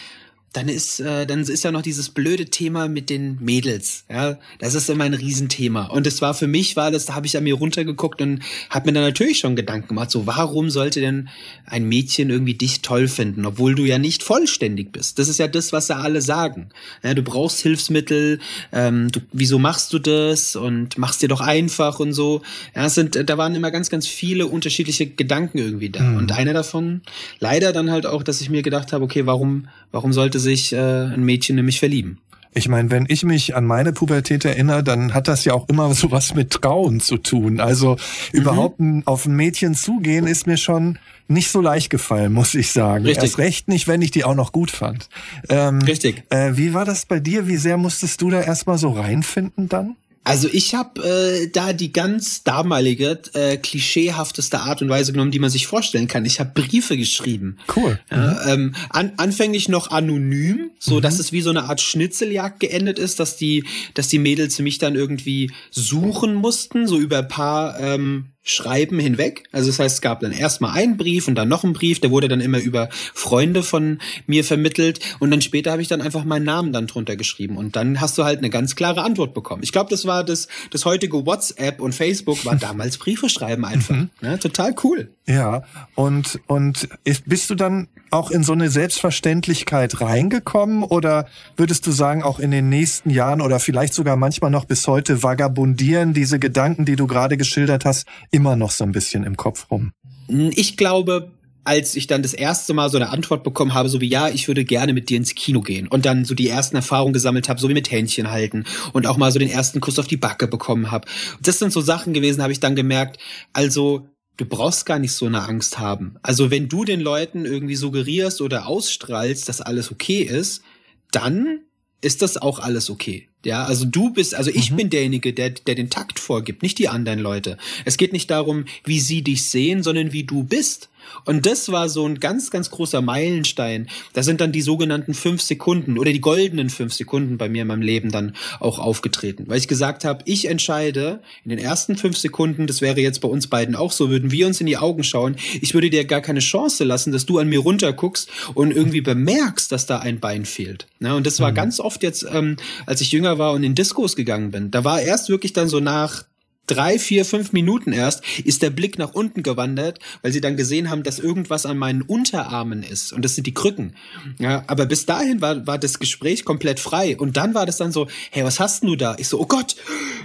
[0.53, 4.03] dann ist, äh, dann ist ja noch dieses blöde Thema mit den Mädels.
[4.09, 5.85] Ja, das ist immer ein Riesenthema.
[5.85, 8.87] Und es war für mich, war das, da habe ich an mir runtergeguckt und habe
[8.87, 11.29] mir dann natürlich schon Gedanken gemacht, so warum sollte denn
[11.65, 15.19] ein Mädchen irgendwie dich toll finden, obwohl du ja nicht vollständig bist?
[15.19, 16.69] Das ist ja das, was ja alle sagen.
[17.03, 18.39] Ja, du brauchst Hilfsmittel.
[18.71, 20.55] Ähm, du, wieso machst du das?
[20.55, 22.41] Und machst dir doch einfach und so.
[22.75, 26.01] Ja, es sind, da waren immer ganz, ganz viele unterschiedliche Gedanken irgendwie da.
[26.01, 26.17] Mhm.
[26.17, 27.01] Und einer davon,
[27.39, 30.73] leider dann halt auch, dass ich mir gedacht habe, okay, warum, warum sollte sollte sich
[30.73, 32.19] äh, ein Mädchen nämlich verlieben.
[32.51, 35.93] Ich meine, wenn ich mich an meine Pubertät erinnere, dann hat das ja auch immer
[35.93, 37.59] so was mit Trauen zu tun.
[37.59, 37.91] Also
[38.33, 38.39] mhm.
[38.39, 40.97] überhaupt auf ein Mädchen zugehen ist mir schon
[41.27, 43.05] nicht so leicht gefallen, muss ich sagen.
[43.05, 43.23] Richtig.
[43.23, 45.09] Erst recht nicht, wenn ich die auch noch gut fand.
[45.47, 46.23] Ähm, Richtig.
[46.31, 47.47] Äh, wie war das bei dir?
[47.47, 49.95] Wie sehr musstest du da erstmal so reinfinden dann?
[50.29, 55.39] Also ich habe äh, da die ganz damalige, äh, klischeehafteste Art und Weise genommen, die
[55.39, 56.23] man sich vorstellen kann.
[56.25, 57.57] Ich habe Briefe geschrieben.
[57.75, 57.99] Cool.
[58.11, 58.35] Mhm.
[58.45, 61.01] ähm, an, anfänglich noch anonym, so mhm.
[61.01, 63.65] dass es wie so eine Art Schnitzeljagd geendet ist, dass die,
[63.95, 69.43] dass die Mädels mich dann irgendwie suchen mussten, so über ein paar ähm, Schreiben hinweg.
[69.51, 72.09] Also das heißt, es gab dann erstmal einen Brief und dann noch einen Brief, der
[72.09, 76.23] wurde dann immer über Freunde von mir vermittelt und dann später habe ich dann einfach
[76.23, 79.61] meinen Namen dann drunter geschrieben und dann hast du halt eine ganz klare Antwort bekommen.
[79.63, 83.95] Ich glaube, das war das das heutige WhatsApp und Facebook war damals Briefe schreiben einfach.
[83.95, 84.09] Mhm.
[84.21, 85.11] Ja, total cool.
[85.27, 85.63] Ja,
[85.95, 86.87] und und
[87.25, 92.51] bist du dann auch in so eine Selbstverständlichkeit reingekommen oder würdest du sagen, auch in
[92.51, 97.07] den nächsten Jahren oder vielleicht sogar manchmal noch bis heute vagabundieren diese Gedanken, die du
[97.07, 99.91] gerade geschildert hast, immer noch so ein bisschen im Kopf rum?
[100.27, 101.31] Ich glaube,
[101.63, 104.47] als ich dann das erste Mal so eine Antwort bekommen habe, so wie ja, ich
[104.47, 107.59] würde gerne mit dir ins Kino gehen und dann so die ersten Erfahrungen gesammelt habe,
[107.59, 110.47] so wie mit Händchen halten und auch mal so den ersten Kuss auf die Backe
[110.47, 111.07] bekommen habe.
[111.41, 113.19] Das sind so Sachen gewesen, habe ich dann gemerkt,
[113.53, 114.07] also
[114.39, 116.15] du brauchst gar nicht so eine Angst haben.
[116.21, 120.63] Also wenn du den Leuten irgendwie suggerierst oder ausstrahlst, dass alles okay ist,
[121.11, 121.59] dann
[122.01, 123.27] ist das auch alles okay.
[123.45, 124.75] Ja, also du bist, also ich mhm.
[124.77, 127.57] bin derjenige, der, der den Takt vorgibt, nicht die anderen Leute.
[127.83, 130.89] Es geht nicht darum, wie sie dich sehen, sondern wie du bist.
[131.25, 133.87] Und das war so ein ganz, ganz großer Meilenstein.
[134.13, 137.67] Da sind dann die sogenannten fünf Sekunden oder die goldenen fünf Sekunden bei mir in
[137.67, 139.45] meinem Leben dann auch aufgetreten.
[139.47, 143.27] Weil ich gesagt habe, ich entscheide in den ersten fünf Sekunden, das wäre jetzt bei
[143.27, 145.35] uns beiden auch so, würden wir uns in die Augen schauen.
[145.61, 149.71] Ich würde dir gar keine Chance lassen, dass du an mir runterguckst und irgendwie bemerkst,
[149.71, 150.87] dass da ein Bein fehlt.
[150.99, 151.55] Ja, und das war mhm.
[151.55, 154.71] ganz oft jetzt, ähm, als ich jünger war und in Diskos gegangen bin.
[154.71, 156.23] Da war erst wirklich dann so nach
[156.69, 160.89] drei, vier, fünf Minuten erst ist der Blick nach unten gewandert, weil sie dann gesehen
[160.89, 163.95] haben, dass irgendwas an meinen Unterarmen ist und das sind die Krücken.
[164.37, 167.91] Ja, aber bis dahin war, war das Gespräch komplett frei und dann war das dann
[167.91, 169.15] so, hey, was hast du da?
[169.17, 169.75] Ich so, oh Gott,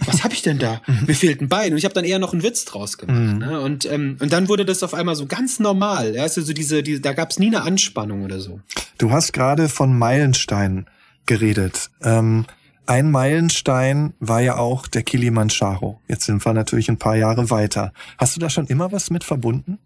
[0.07, 0.83] was hab ich denn da?
[1.07, 3.19] Mir fehlt ein Bein und ich habe dann eher noch einen Witz draus gemacht.
[3.19, 3.39] Mhm.
[3.39, 3.61] Ne?
[3.61, 6.15] Und ähm, und dann wurde das auf einmal so ganz normal.
[6.15, 8.61] Ja, also so diese, diese da gab's nie eine Anspannung oder so.
[8.99, 10.87] Du hast gerade von Meilensteinen
[11.27, 11.91] geredet.
[12.03, 12.47] Ähm
[12.87, 16.01] ein Meilenstein war ja auch der Kilimanjaro.
[16.09, 17.93] Jetzt sind wir natürlich ein paar Jahre weiter.
[18.19, 19.79] Hast du da schon immer was mit verbunden?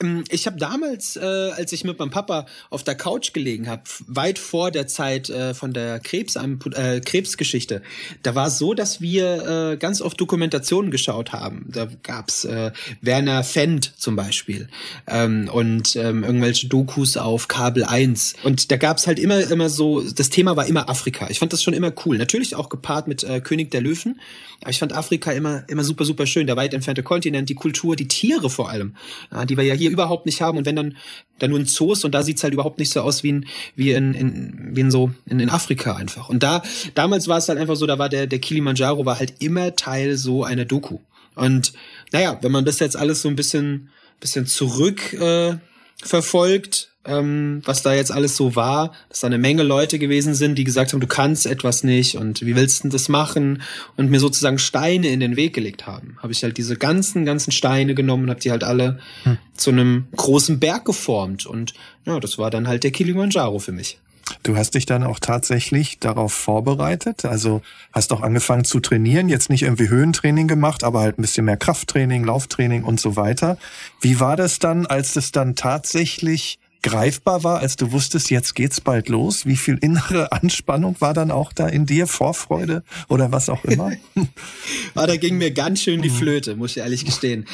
[0.00, 3.82] Ähm, ich habe damals, äh, als ich mit meinem Papa auf der Couch gelegen habe,
[4.06, 7.82] weit vor der Zeit äh, von der Krebs, äh, Krebsgeschichte,
[8.22, 11.66] da war es so, dass wir äh, ganz oft Dokumentationen geschaut haben.
[11.72, 14.68] Da gab's äh, Werner Fendt zum Beispiel
[15.06, 18.34] ähm, und ähm, irgendwelche Dokus auf Kabel 1.
[18.42, 21.28] Und da gab's halt immer, immer so, das Thema war immer Afrika.
[21.30, 22.18] Ich fand das schon immer cool.
[22.18, 24.20] Natürlich auch gepaart mit äh, König der Löwen.
[24.62, 26.46] Aber ich fand Afrika immer, immer super, super schön.
[26.46, 28.94] Der weit entfernte Kontinent, die Kultur, die Tiere vor allem.
[29.32, 30.58] Ja, die wir ja hier überhaupt nicht haben.
[30.58, 30.96] Und wenn dann,
[31.38, 33.92] dann nur ein Zoos und da sieht's halt überhaupt nicht so aus wie in, wie
[33.92, 36.28] in, in, wie in so, in, in Afrika einfach.
[36.28, 36.62] Und da,
[36.94, 40.16] damals war es halt einfach so, da war der, der Kilimanjaro war halt immer Teil
[40.16, 40.98] so einer Doku.
[41.34, 41.72] Und
[42.12, 45.56] naja, wenn man das jetzt alles so ein bisschen, bisschen zurück äh,
[46.02, 50.56] verfolgt, ähm, was da jetzt alles so war, dass da eine Menge Leute gewesen sind,
[50.56, 53.62] die gesagt haben, du kannst etwas nicht und wie willst du das machen
[53.96, 56.16] und mir sozusagen Steine in den Weg gelegt haben.
[56.22, 59.38] Habe ich halt diese ganzen, ganzen Steine genommen und habe die halt alle hm.
[59.56, 61.74] zu einem großen Berg geformt und
[62.04, 63.98] ja, das war dann halt der Kilimanjaro für mich.
[64.42, 69.50] Du hast dich dann auch tatsächlich darauf vorbereitet, also hast auch angefangen zu trainieren, jetzt
[69.50, 73.58] nicht irgendwie Höhentraining gemacht, aber halt ein bisschen mehr Krafttraining, Lauftraining und so weiter.
[74.00, 78.80] Wie war das dann, als es dann tatsächlich greifbar war, als du wusstest, jetzt geht's
[78.80, 79.46] bald los?
[79.46, 83.92] Wie viel innere Anspannung war dann auch da in dir, Vorfreude oder was auch immer?
[84.94, 86.14] ah, da ging mir ganz schön die mhm.
[86.14, 87.46] Flöte, muss ich ehrlich gestehen.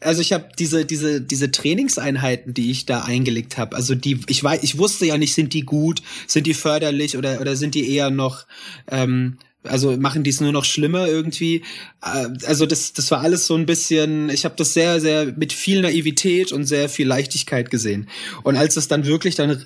[0.00, 3.74] Also ich habe diese diese diese Trainingseinheiten, die ich da eingelegt habe.
[3.74, 7.40] Also die ich weiß, ich wusste ja nicht, sind die gut, sind die förderlich oder
[7.40, 8.44] oder sind die eher noch
[8.90, 11.62] ähm, also machen die es nur noch schlimmer irgendwie.
[12.02, 15.52] Äh, also das, das war alles so ein bisschen, ich habe das sehr, sehr mit
[15.52, 18.08] viel Naivität und sehr viel Leichtigkeit gesehen.
[18.42, 19.64] Und als es dann wirklich dann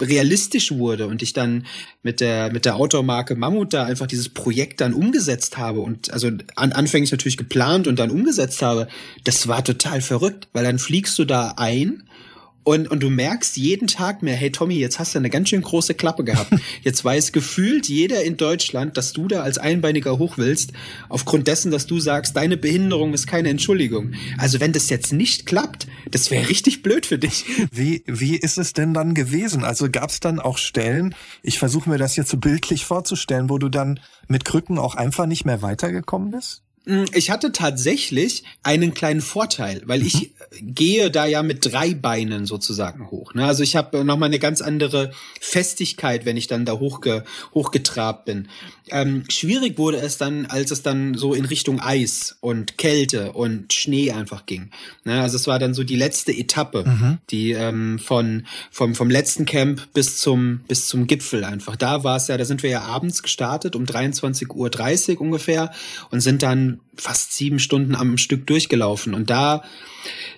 [0.00, 1.66] realistisch wurde und ich dann
[2.02, 6.28] mit der mit der Outdoor-Marke Mammut da einfach dieses Projekt dann umgesetzt habe und also
[6.54, 8.88] an, anfänglich natürlich geplant und dann umgesetzt habe,
[9.24, 12.04] das war total verrückt, weil dann fliegst du da ein
[12.64, 15.60] und, und du merkst jeden Tag mehr, hey Tommy, jetzt hast du eine ganz schön
[15.60, 16.50] große Klappe gehabt.
[16.82, 20.72] Jetzt weiß gefühlt jeder in Deutschland, dass du da als Einbeiniger hoch willst,
[21.08, 24.12] aufgrund dessen, dass du sagst, deine Behinderung ist keine Entschuldigung.
[24.38, 27.44] Also wenn das jetzt nicht klappt, das wäre richtig blöd für dich.
[27.70, 29.64] Wie, wie ist es denn dann gewesen?
[29.64, 33.58] Also gab es dann auch Stellen, ich versuche mir das jetzt so bildlich vorzustellen, wo
[33.58, 36.62] du dann mit Krücken auch einfach nicht mehr weitergekommen bist?
[36.86, 40.74] Mm, ich hatte tatsächlich einen kleinen Vorteil, weil ich mhm.
[40.74, 43.34] gehe da ja mit drei Beinen sozusagen hoch.
[43.34, 43.46] Ne?
[43.46, 47.24] Also ich habe nochmal eine ganz andere Festigkeit, wenn ich dann da hochge
[47.54, 48.48] hochgetrabt bin.
[48.90, 53.72] Ähm, schwierig wurde es dann, als es dann so in Richtung Eis und Kälte und
[53.72, 54.70] Schnee einfach ging.
[55.04, 55.20] Ne?
[55.20, 57.18] Also es war dann so die letzte Etappe, mhm.
[57.30, 61.76] die ähm, von vom vom letzten Camp bis zum bis zum Gipfel einfach.
[61.76, 65.72] Da war es ja, da sind wir ja abends gestartet um 23:30 Uhr ungefähr
[66.10, 69.14] und sind dann fast sieben Stunden am Stück durchgelaufen.
[69.14, 69.62] Und da,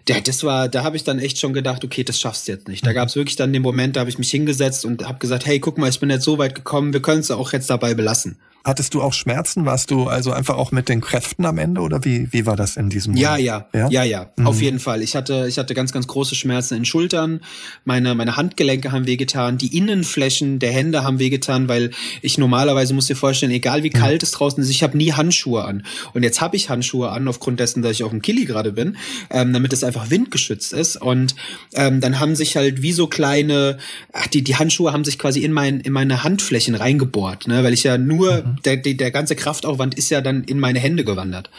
[0.09, 2.68] ja, das war, da habe ich dann echt schon gedacht, okay, das schaffst du jetzt
[2.68, 2.86] nicht.
[2.86, 5.46] Da gab es wirklich dann den Moment, da habe ich mich hingesetzt und habe gesagt,
[5.46, 7.94] hey, guck mal, ich bin jetzt so weit gekommen, wir können es auch jetzt dabei
[7.94, 8.36] belassen.
[8.66, 9.64] Hattest du auch Schmerzen?
[9.64, 12.76] Warst du also einfach auch mit den Kräften am Ende oder wie, wie war das
[12.76, 13.22] in diesem Moment?
[13.22, 14.48] Ja, ja, ja, ja, ja mhm.
[14.48, 15.02] auf jeden Fall.
[15.02, 17.42] Ich hatte, ich hatte ganz, ganz große Schmerzen in Schultern.
[17.84, 19.56] Meine, meine Handgelenke haben wehgetan.
[19.56, 21.92] Die Innenflächen der Hände haben wehgetan, weil
[22.22, 24.26] ich normalerweise, muss dir vorstellen, egal wie kalt mhm.
[24.26, 25.86] es draußen ist, ich habe nie Handschuhe an.
[26.12, 28.96] Und jetzt habe ich Handschuhe an, aufgrund dessen, dass ich auf dem Kili gerade bin,
[29.30, 31.00] ähm, damit es einfach windgeschützt ist.
[31.00, 31.36] Und
[31.74, 33.78] ähm, dann haben sich halt wie so kleine,
[34.12, 37.62] ach, die, die Handschuhe haben sich quasi in, mein, in meine Handflächen reingebohrt, ne?
[37.62, 40.78] weil ich ja nur mhm der, der, der ganze Kraftaufwand ist ja dann in meine
[40.78, 41.50] Hände gewandert.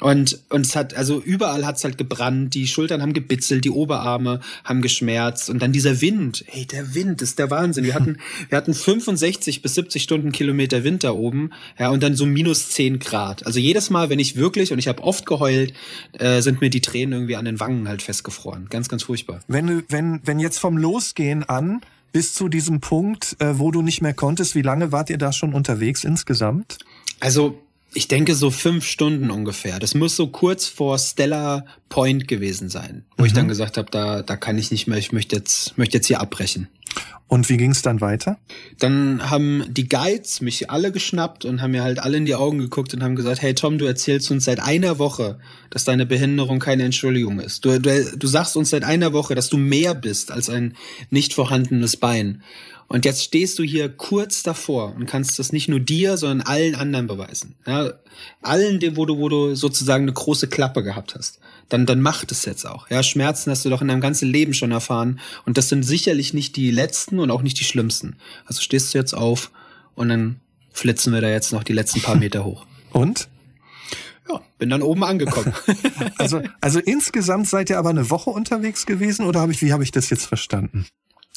[0.00, 3.70] Und, und es hat, also überall hat es halt gebrannt, die Schultern haben gebitzelt, die
[3.70, 7.84] Oberarme haben geschmerzt und dann dieser Wind, hey, der Wind ist der Wahnsinn.
[7.84, 8.18] Wir hatten,
[8.48, 12.98] wir hatten 65 bis 70 Stundenkilometer Wind da oben, ja, und dann so minus 10
[12.98, 13.46] Grad.
[13.46, 15.72] Also jedes Mal, wenn ich wirklich, und ich habe oft geheult,
[16.18, 18.66] äh, sind mir die Tränen irgendwie an den Wangen halt festgefroren.
[18.70, 19.40] Ganz, ganz furchtbar.
[19.48, 21.80] Wenn wenn, wenn jetzt vom Losgehen an
[22.12, 24.54] bis zu diesem Punkt, äh, wo du nicht mehr konntest.
[24.54, 26.78] Wie lange wart ihr da schon unterwegs insgesamt?
[27.20, 27.58] Also
[27.94, 29.78] ich denke so fünf Stunden ungefähr.
[29.78, 33.26] Das muss so kurz vor Stella Point gewesen sein, wo mhm.
[33.26, 36.06] ich dann gesagt habe, da, da kann ich nicht mehr, ich möchte jetzt, möchte jetzt
[36.06, 36.68] hier abbrechen.
[37.28, 38.38] Und wie ging es dann weiter?
[38.78, 42.58] Dann haben die Guides mich alle geschnappt und haben mir halt alle in die Augen
[42.58, 45.38] geguckt und haben gesagt, hey Tom, du erzählst uns seit einer Woche,
[45.68, 47.66] dass deine Behinderung keine Entschuldigung ist.
[47.66, 50.74] Du, du, du sagst uns seit einer Woche, dass du mehr bist als ein
[51.10, 52.42] nicht vorhandenes Bein.
[52.88, 56.74] Und jetzt stehst du hier kurz davor und kannst das nicht nur dir, sondern allen
[56.74, 57.54] anderen beweisen.
[57.66, 57.92] Ja,
[58.40, 61.38] allen, wo du, wo du sozusagen eine große Klappe gehabt hast.
[61.68, 62.88] Dann, dann mach das jetzt auch.
[62.88, 65.20] Ja, Schmerzen hast du doch in deinem ganzen Leben schon erfahren.
[65.44, 68.16] Und das sind sicherlich nicht die letzten und auch nicht die schlimmsten.
[68.46, 69.50] Also stehst du jetzt auf
[69.94, 70.40] und dann
[70.72, 72.64] flitzen wir da jetzt noch die letzten paar Meter hoch.
[72.90, 73.28] Und?
[74.30, 75.52] Ja, bin dann oben angekommen.
[76.16, 79.82] also, also insgesamt seid ihr aber eine Woche unterwegs gewesen oder habe ich, wie habe
[79.82, 80.86] ich das jetzt verstanden?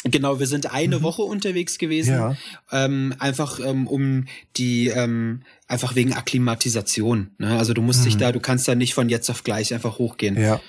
[0.03, 1.03] Genau, wir sind eine mhm.
[1.03, 2.35] Woche unterwegs gewesen, ja.
[2.71, 4.25] ähm, einfach ähm, um
[4.57, 7.31] die ähm, einfach wegen Akklimatisation.
[7.37, 7.55] Ne?
[7.57, 8.05] Also du musst mhm.
[8.05, 10.39] dich da, du kannst da nicht von jetzt auf gleich einfach hochgehen.
[10.39, 10.59] Ja.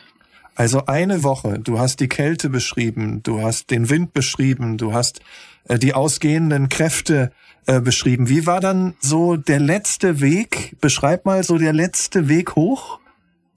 [0.54, 1.58] Also eine Woche.
[1.58, 5.20] Du hast die Kälte beschrieben, du hast den Wind beschrieben, du hast
[5.66, 7.32] äh, die ausgehenden Kräfte
[7.66, 8.28] äh, beschrieben.
[8.28, 10.76] Wie war dann so der letzte Weg?
[10.82, 12.98] Beschreib mal so der letzte Weg hoch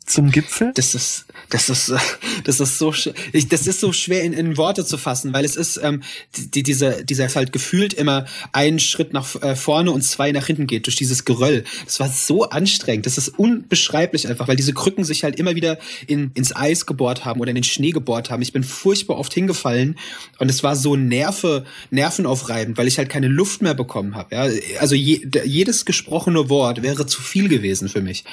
[0.06, 0.72] zum Gipfel?
[0.76, 1.92] Das ist, das ist,
[2.44, 2.94] das ist so,
[3.34, 6.04] ich, das ist so schwer in, in Worte zu fassen, weil es ist, ähm,
[6.36, 10.68] die, dieser, dieser halt gefühlt immer einen Schritt nach äh, vorne und zwei nach hinten
[10.68, 11.64] geht durch dieses Geröll.
[11.86, 13.06] Das war so anstrengend.
[13.06, 17.26] Das ist unbeschreiblich einfach, weil diese Krücken sich halt immer wieder in, ins Eis gebohrt
[17.26, 18.42] haben oder in den Schnee gebohrt haben.
[18.42, 19.98] Ich bin furchtbar oft hingefallen
[20.40, 24.36] und es war so Nerve, nervenaufreibend, weil ich halt keine Luft mehr bekommen habe.
[24.36, 24.48] Ja?
[24.80, 28.24] Also je, jedes gesprochene Wort wäre zu viel gewesen für mich.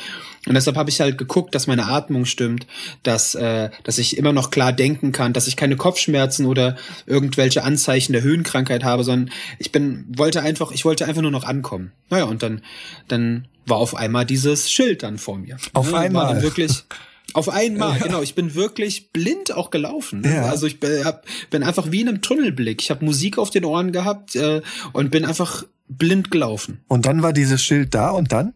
[0.47, 2.67] Und deshalb habe ich halt geguckt, dass meine Atmung stimmt,
[3.03, 7.65] dass, äh, dass ich immer noch klar denken kann, dass ich keine Kopfschmerzen oder irgendwelche
[7.65, 11.93] Anzeichen der Höhenkrankheit habe, sondern ich bin, wollte einfach, ich wollte einfach nur noch ankommen.
[12.11, 12.63] Naja, und dann,
[13.09, 15.57] dann war auf einmal dieses Schild dann vor mir.
[15.73, 16.43] Auf ja, einmal.
[16.43, 16.85] Wirklich,
[17.35, 18.07] auf einmal, ja.
[18.07, 18.23] genau.
[18.23, 20.23] Ich bin wirklich blind auch gelaufen.
[20.25, 20.47] Ja.
[20.47, 22.83] Also ich bin, hab, bin einfach wie in einem Tunnelblick.
[22.83, 26.81] Ich habe Musik auf den Ohren gehabt äh, und bin einfach blind gelaufen.
[26.89, 28.55] Und dann war dieses Schild da und dann?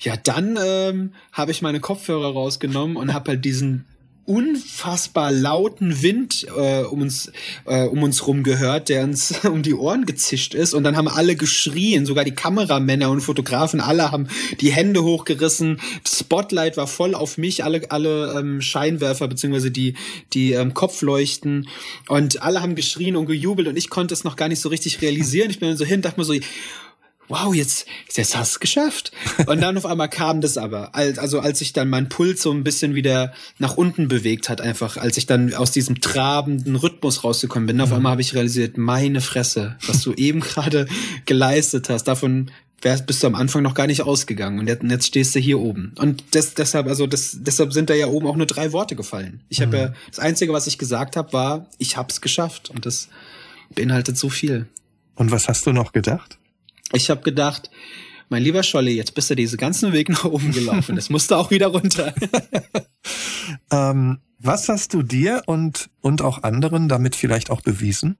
[0.00, 3.86] Ja, dann ähm, habe ich meine Kopfhörer rausgenommen und habe halt diesen
[4.26, 7.30] unfassbar lauten Wind äh, um uns
[7.64, 10.74] äh, um uns rum gehört, der uns um die Ohren gezischt ist.
[10.74, 14.28] Und dann haben alle geschrien, sogar die Kameramänner und Fotografen, alle haben
[14.60, 19.94] die Hände hochgerissen, Spotlight war voll auf mich, alle alle ähm, Scheinwerfer beziehungsweise die
[20.32, 21.68] die ähm, Kopfleuchten.
[22.08, 25.00] Und alle haben geschrien und gejubelt und ich konnte es noch gar nicht so richtig
[25.02, 25.50] realisieren.
[25.50, 26.34] Ich bin dann so hin, dachte mir so
[27.28, 29.12] wow, jetzt, jetzt hast du es geschafft.
[29.46, 32.64] Und dann auf einmal kam das aber, also als sich dann mein Puls so ein
[32.64, 37.66] bisschen wieder nach unten bewegt hat, einfach, als ich dann aus diesem trabenden Rhythmus rausgekommen
[37.66, 37.96] bin, auf mhm.
[37.96, 40.86] einmal habe ich realisiert, meine Fresse, was du eben gerade
[41.24, 42.50] geleistet hast, davon
[42.82, 45.94] wärst, bist du am Anfang noch gar nicht ausgegangen und jetzt stehst du hier oben.
[45.98, 49.40] Und das, deshalb, also das, deshalb sind da ja oben auch nur drei Worte gefallen.
[49.48, 49.82] Ich habe mhm.
[49.82, 52.70] ja, das Einzige, was ich gesagt habe, war, ich hab's geschafft.
[52.70, 53.08] Und das
[53.74, 54.66] beinhaltet so viel.
[55.14, 56.38] Und was hast du noch gedacht?
[56.92, 57.70] Ich habe gedacht,
[58.28, 60.96] mein lieber Scholli, jetzt bist du diesen ganzen Weg nach oben gelaufen.
[60.96, 62.14] Das musste auch wieder runter.
[63.70, 68.18] ähm, was hast du dir und, und auch anderen damit vielleicht auch bewiesen?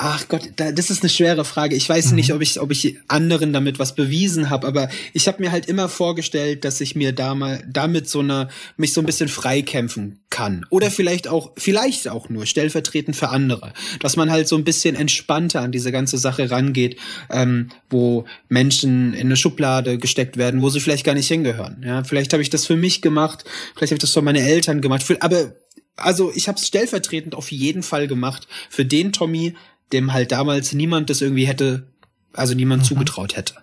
[0.00, 1.74] Ach Gott, das ist eine schwere Frage.
[1.74, 2.14] Ich weiß mhm.
[2.14, 5.66] nicht, ob ich, ob ich anderen damit was bewiesen habe, aber ich habe mir halt
[5.66, 10.20] immer vorgestellt, dass ich mir da mal, damit so eine mich so ein bisschen freikämpfen
[10.30, 14.62] kann oder vielleicht auch vielleicht auch nur stellvertretend für andere, dass man halt so ein
[14.62, 16.96] bisschen entspannter an diese ganze Sache rangeht,
[17.28, 21.82] ähm, wo Menschen in eine Schublade gesteckt werden, wo sie vielleicht gar nicht hingehören.
[21.84, 23.44] Ja, vielleicht habe ich das für mich gemacht,
[23.74, 25.56] vielleicht habe ich das für meine Eltern gemacht, für, aber
[25.96, 29.54] also ich habe es stellvertretend auf jeden Fall gemacht für den Tommy,
[29.92, 31.86] dem halt damals niemand das irgendwie hätte,
[32.32, 32.86] also niemand mhm.
[32.86, 33.54] zugetraut hätte.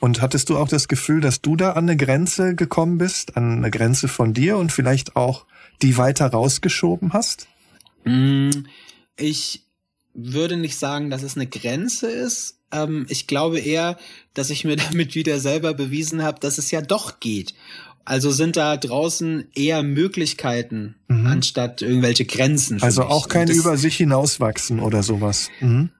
[0.00, 3.58] Und hattest du auch das Gefühl, dass du da an eine Grenze gekommen bist, an
[3.58, 5.46] eine Grenze von dir und vielleicht auch
[5.82, 7.48] die weiter rausgeschoben hast?
[8.04, 8.50] Mm,
[9.16, 9.66] ich
[10.14, 12.58] würde nicht sagen, dass es eine Grenze ist.
[12.72, 13.98] Ähm, ich glaube eher,
[14.32, 17.54] dass ich mir damit wieder selber bewiesen habe, dass es ja doch geht.
[18.04, 21.26] Also sind da draußen eher Möglichkeiten mhm.
[21.26, 22.82] anstatt irgendwelche Grenzen.
[22.82, 25.48] Also auch kein über sich hinauswachsen oder sowas.
[25.60, 25.90] Mhm.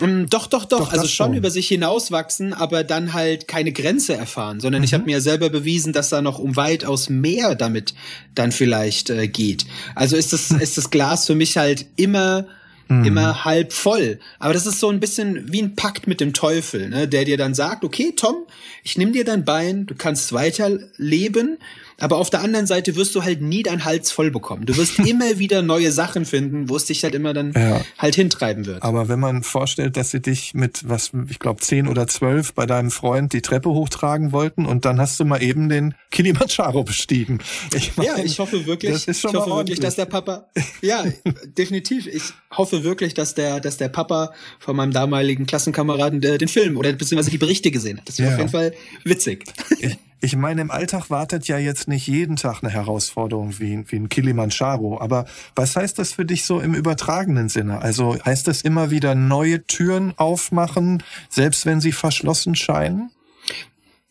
[0.00, 0.92] Um, doch, doch, doch, doch.
[0.92, 4.84] also schon, schon über sich hinauswachsen, aber dann halt keine Grenze erfahren, sondern mhm.
[4.84, 7.94] ich habe mir selber bewiesen, dass da noch um weitaus mehr damit
[8.34, 9.66] dann vielleicht äh, geht.
[9.94, 12.46] Also ist das, ist das Glas für mich halt immer
[12.90, 13.04] mhm.
[13.04, 14.18] immer halb voll.
[14.38, 17.08] Aber das ist so ein bisschen wie ein Pakt mit dem Teufel, ne?
[17.08, 18.46] der dir dann sagt, okay, Tom,
[18.82, 21.58] ich nehme dir dein Bein, du kannst weiterleben,
[22.00, 24.66] Aber auf der anderen Seite wirst du halt nie deinen Hals voll bekommen.
[24.66, 27.80] Du wirst immer wieder neue Sachen finden, wo es dich halt immer dann ja.
[27.98, 28.82] halt hintreiben wird.
[28.82, 32.66] Aber wenn man vorstellt, dass sie dich mit was, ich glaube zehn oder zwölf bei
[32.66, 37.40] deinem Freund die Treppe hochtragen wollten und dann hast du mal eben den Kilimanjaro bestiegen.
[37.74, 40.48] Ich mein, ja, ich hoffe wirklich, ich hoffe wirklich, dass der Papa,
[40.80, 41.04] ja,
[41.58, 42.06] definitiv.
[42.06, 42.22] Ich
[42.56, 46.92] hoffe wirklich, dass der, dass der Papa von meinem damaligen Klassenkameraden äh, den Film oder
[46.92, 48.08] beziehungsweise die Berichte gesehen hat.
[48.08, 48.34] Das wäre ja.
[48.34, 48.72] auf jeden Fall
[49.04, 49.44] witzig.
[49.78, 53.96] Ich, ich meine, im Alltag wartet ja jetzt nicht jeden Tag eine Herausforderung wie, wie
[53.96, 55.00] ein Kilimanjaro.
[55.00, 57.80] Aber was heißt das für dich so im übertragenen Sinne?
[57.80, 63.10] Also heißt das immer wieder neue Türen aufmachen, selbst wenn sie verschlossen scheinen?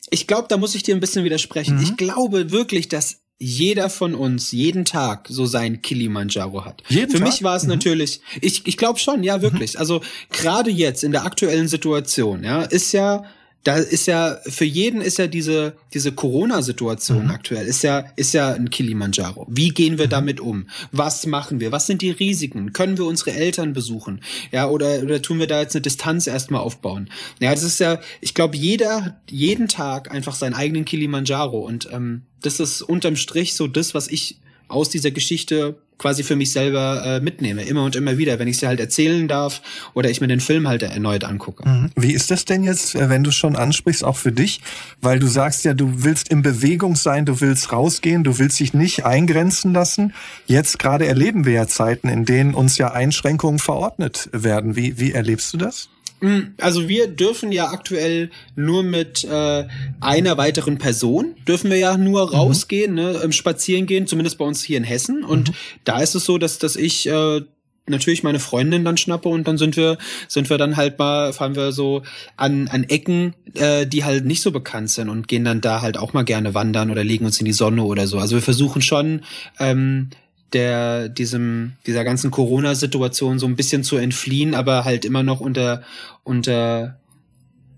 [0.10, 1.78] Ich glaube, da muss ich dir ein bisschen widersprechen.
[1.78, 1.84] Mhm.
[1.84, 6.84] Ich glaube wirklich, dass jeder von uns jeden Tag so sein Kilimanjaro hat.
[6.90, 7.28] Jeden Für Tag?
[7.28, 7.70] mich war es mhm.
[7.70, 9.76] natürlich, ich, ich glaube schon, ja, wirklich.
[9.76, 9.80] Mhm.
[9.80, 10.02] Also
[10.32, 13.24] gerade jetzt in der aktuellen Situation, ja, ist ja
[13.64, 17.32] da ist ja für jeden ist ja diese diese Corona-Situation mhm.
[17.32, 19.46] aktuell ist ja ist ja ein Kilimanjaro.
[19.50, 20.12] Wie gehen wir mhm.
[20.12, 20.68] damit um?
[20.92, 21.72] Was machen wir?
[21.72, 22.72] Was sind die Risiken?
[22.72, 24.22] Können wir unsere Eltern besuchen?
[24.52, 27.10] Ja oder oder tun wir da jetzt eine Distanz erstmal aufbauen?
[27.40, 31.90] Ja, das ist ja, ich glaube, jeder hat jeden Tag einfach seinen eigenen Kilimanjaro und
[31.92, 34.40] ähm, das ist unterm Strich so das, was ich
[34.70, 38.58] aus dieser Geschichte quasi für mich selber äh, mitnehme, immer und immer wieder, wenn ich
[38.58, 39.62] sie halt erzählen darf
[39.94, 41.68] oder ich mir den Film halt erneut angucke.
[41.70, 41.92] Mhm.
[41.96, 44.62] Wie ist das denn jetzt, äh, wenn du schon ansprichst, auch für dich?
[45.02, 48.74] Weil du sagst ja, du willst in Bewegung sein, du willst rausgehen, du willst dich
[48.74, 50.14] nicht eingrenzen lassen.
[50.48, 54.76] Jetzt gerade erleben wir ja Zeiten, in denen uns ja Einschränkungen verordnet werden.
[54.76, 55.90] Wie, wie erlebst du das?
[56.22, 59.68] Mm, also wir dürfen ja aktuell nur mit äh,
[60.00, 62.34] einer weiteren Person dürfen wir ja nur mhm.
[62.34, 65.24] rausgehen, ne, spazieren gehen, zumindest bei uns hier in Hessen.
[65.24, 65.54] Und mhm.
[65.84, 67.42] da ist es so, dass dass ich äh,
[67.90, 69.98] natürlich meine Freundin dann schnappe und dann sind wir
[70.28, 72.04] sind wir dann halt mal fahren wir so
[72.38, 75.98] an an Ecken, äh, die halt nicht so bekannt sind und gehen dann da halt
[75.98, 78.20] auch mal gerne wandern oder legen uns in die Sonne oder so.
[78.20, 79.22] Also wir versuchen schon
[79.60, 80.10] ähm,
[80.54, 85.84] der diesem dieser ganzen Corona-Situation so ein bisschen zu entfliehen, aber halt immer noch unter
[86.24, 87.00] unter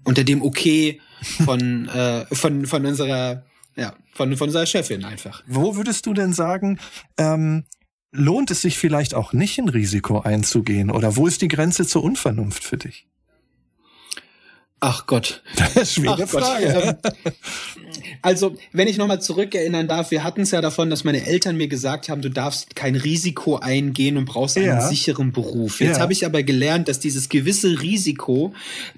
[0.03, 0.99] unter dem Okay
[1.43, 3.43] von äh, von von unserer
[3.75, 5.43] ja von von unserer Chefin einfach.
[5.47, 6.79] Wo würdest du denn sagen?
[7.17, 7.65] Ähm
[8.11, 12.03] lohnt es sich vielleicht auch nicht ein Risiko einzugehen oder wo ist die Grenze zur
[12.03, 13.07] Unvernunft für dich?
[14.83, 15.43] Ach Gott.
[15.55, 16.97] Das ist schwere Ach Frage.
[17.03, 17.13] Gott.
[18.23, 21.67] Also, wenn ich nochmal zurückerinnern darf, wir hatten es ja davon, dass meine Eltern mir
[21.67, 24.81] gesagt haben, du darfst kein Risiko eingehen und brauchst einen ja.
[24.81, 25.81] sicheren Beruf.
[25.81, 26.01] Jetzt ja.
[26.01, 28.53] habe ich aber gelernt, dass dieses gewisse Risiko,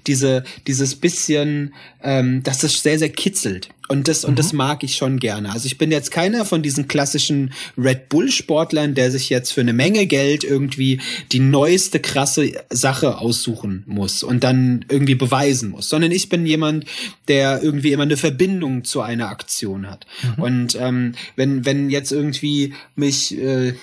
[0.06, 3.68] diese, dieses bisschen, ähm, dass das sehr, sehr kitzelt.
[3.88, 4.30] Und das, mhm.
[4.30, 5.52] und das mag ich schon gerne.
[5.52, 9.60] Also ich bin jetzt keiner von diesen klassischen Red Bull Sportlern, der sich jetzt für
[9.60, 11.00] eine Menge Geld irgendwie
[11.32, 16.86] die neueste krasse Sache aussuchen muss und dann irgendwie beweisen muss, sondern ich bin jemand,
[17.28, 20.06] der irgendwie immer eine Verbindung zu einer Aktion hat.
[20.36, 20.42] Mhm.
[20.42, 23.74] Und ähm, wenn, wenn jetzt irgendwie mich, äh,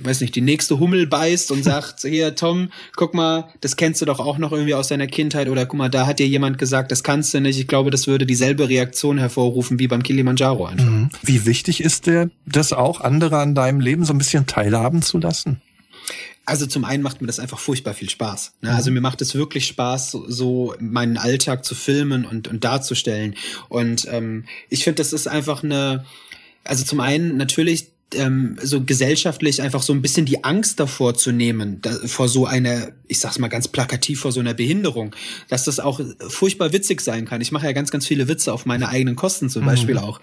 [0.00, 4.04] weiß nicht, die nächste Hummel beißt und sagt, hier, Tom, guck mal, das kennst du
[4.04, 6.90] doch auch noch irgendwie aus deiner Kindheit oder guck mal, da hat dir jemand gesagt,
[6.92, 7.58] das kannst du nicht.
[7.58, 10.84] Ich glaube, das würde dieselbe Reaktion hervorrufen wie beim Kilimanjaro einfach.
[10.84, 11.10] Mhm.
[11.22, 15.18] Wie wichtig ist dir das auch, andere an deinem Leben so ein bisschen teilhaben zu
[15.18, 15.60] lassen?
[16.48, 18.52] Also zum einen macht mir das einfach furchtbar viel Spaß.
[18.60, 18.72] Ne?
[18.72, 23.34] Also mir macht es wirklich Spaß, so, so meinen Alltag zu filmen und, und darzustellen.
[23.68, 26.04] Und ähm, ich finde, das ist einfach eine,
[26.62, 31.32] also zum einen natürlich ähm, so gesellschaftlich einfach so ein bisschen die Angst davor zu
[31.32, 35.14] nehmen, da, vor so einer, ich sag's mal ganz plakativ, vor so einer Behinderung,
[35.48, 37.40] dass das auch furchtbar witzig sein kann.
[37.40, 39.66] Ich mache ja ganz, ganz viele Witze auf meine eigenen Kosten zum mhm.
[39.66, 40.20] Beispiel auch.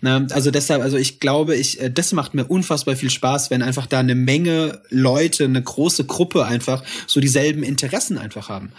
[0.00, 3.62] Na, also deshalb, also ich glaube, ich, äh, das macht mir unfassbar viel Spaß, wenn
[3.62, 8.72] einfach da eine Menge Leute, eine große Gruppe einfach so dieselben Interessen einfach haben.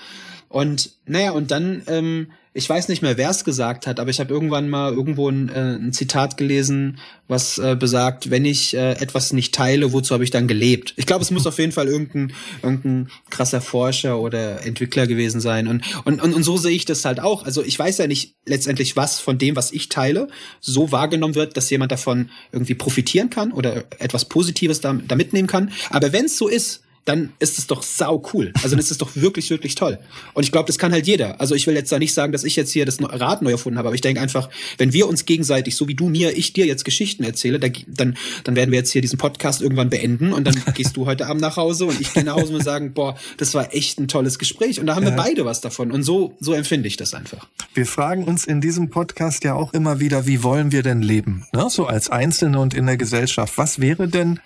[0.49, 2.28] Und naja, und dann ähm,
[2.58, 5.47] ich weiß nicht mehr, wer es gesagt hat, aber ich habe irgendwann mal irgendwo ein,
[5.49, 6.97] äh, ein Zitat gelesen,
[7.28, 10.95] was äh, besagt, wenn ich äh, etwas nicht teile, wozu habe ich dann gelebt?
[10.97, 12.34] Ich glaube, es muss auf jeden Fall irgendein,
[12.64, 15.68] irgendein krasser Forscher oder Entwickler gewesen sein.
[15.68, 17.45] Und, und, und, und so sehe ich das halt auch.
[17.45, 20.28] Also ich weiß ja nicht letztendlich, was von dem, was ich teile,
[20.60, 25.47] so wahrgenommen wird, dass jemand davon irgendwie profitieren kann oder etwas Positives da, da mitnehmen
[25.47, 25.72] kann.
[25.91, 28.51] Aber wenn es so ist, dann ist es doch sau cool.
[28.55, 29.97] Also dann ist es doch wirklich, wirklich toll.
[30.34, 31.39] Und ich glaube, das kann halt jeder.
[31.39, 33.78] Also ich will jetzt da nicht sagen, dass ich jetzt hier das Rad neu erfunden
[33.78, 36.66] habe, aber ich denke einfach, wenn wir uns gegenseitig, so wie du mir, ich dir
[36.66, 40.62] jetzt Geschichten erzähle, dann, dann werden wir jetzt hier diesen Podcast irgendwann beenden und dann
[40.74, 43.53] gehst du heute Abend nach Hause und ich gehe nach Hause und sagen, boah, das
[43.53, 44.80] war echt ein tolles Gespräch.
[44.82, 45.12] Und da haben ja.
[45.12, 45.93] wir beide was davon.
[45.93, 47.47] Und so, so empfinde ich das einfach.
[47.74, 51.45] Wir fragen uns in diesem Podcast ja auch immer wieder, wie wollen wir denn leben?
[51.53, 51.68] Ne?
[51.70, 53.58] So als Einzelne und in der Gesellschaft.
[53.58, 54.41] Was wäre denn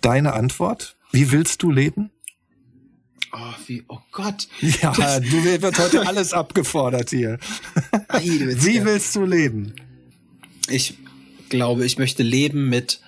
[0.00, 0.96] deine Antwort?
[1.12, 2.10] Wie willst du leben?
[3.32, 4.48] Oh, wie, oh Gott.
[4.60, 7.38] Ja, das, du wird heute alles abgefordert hier.
[8.22, 9.74] wie willst du leben?
[10.68, 10.94] Ich,
[11.50, 13.00] glaube, ich möchte leben mit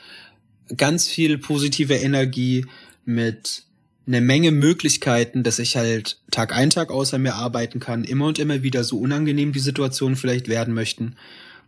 [0.77, 2.67] ganz viel positiver Energie,
[3.05, 3.65] mit
[4.07, 8.39] eine Menge Möglichkeiten, dass ich halt Tag ein, Tag außer mir arbeiten kann, immer und
[8.39, 11.17] immer wieder, so unangenehm die Situationen vielleicht werden möchten.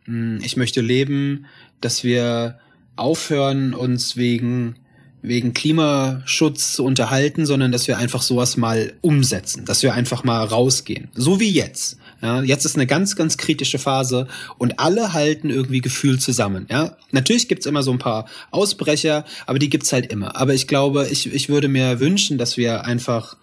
[0.04, 1.46] Hm, ich möchte leben,
[1.80, 2.58] dass wir
[2.96, 4.76] aufhören, uns wegen
[5.24, 10.44] wegen Klimaschutz zu unterhalten, sondern dass wir einfach sowas mal umsetzen, dass wir einfach mal
[10.44, 11.08] rausgehen.
[11.14, 11.96] So wie jetzt.
[12.20, 16.66] Ja, jetzt ist eine ganz, ganz kritische Phase und alle halten irgendwie gefühlt zusammen.
[16.70, 20.36] Ja, natürlich gibt's immer so ein paar Ausbrecher, aber die gibt's halt immer.
[20.36, 23.36] Aber ich glaube, ich, ich würde mir wünschen, dass wir einfach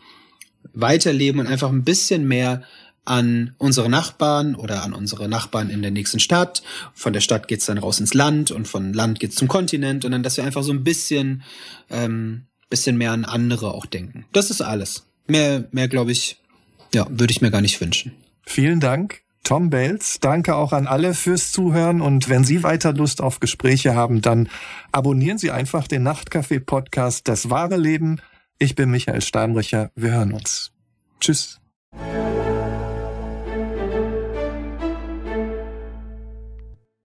[0.73, 2.63] weiterleben und einfach ein bisschen mehr
[3.05, 6.61] an unsere Nachbarn oder an unsere Nachbarn in der nächsten Stadt.
[6.93, 10.11] Von der Stadt geht's dann raus ins Land und von Land geht's zum Kontinent und
[10.11, 11.43] dann, dass wir einfach so ein bisschen,
[11.89, 14.25] ähm, bisschen mehr an andere auch denken.
[14.33, 15.05] Das ist alles.
[15.27, 16.37] Mehr, mehr glaube ich,
[16.93, 18.13] ja, würde ich mir gar nicht wünschen.
[18.43, 19.21] Vielen Dank.
[19.43, 23.95] Tom Bells, danke auch an alle fürs Zuhören und wenn Sie weiter Lust auf Gespräche
[23.95, 24.49] haben, dann
[24.91, 28.21] abonnieren Sie einfach den Nachtcafé Podcast Das wahre Leben.
[28.59, 29.91] Ich bin Michael Steinbrecher.
[29.95, 30.71] Wir hören uns.
[31.19, 31.59] Tschüss.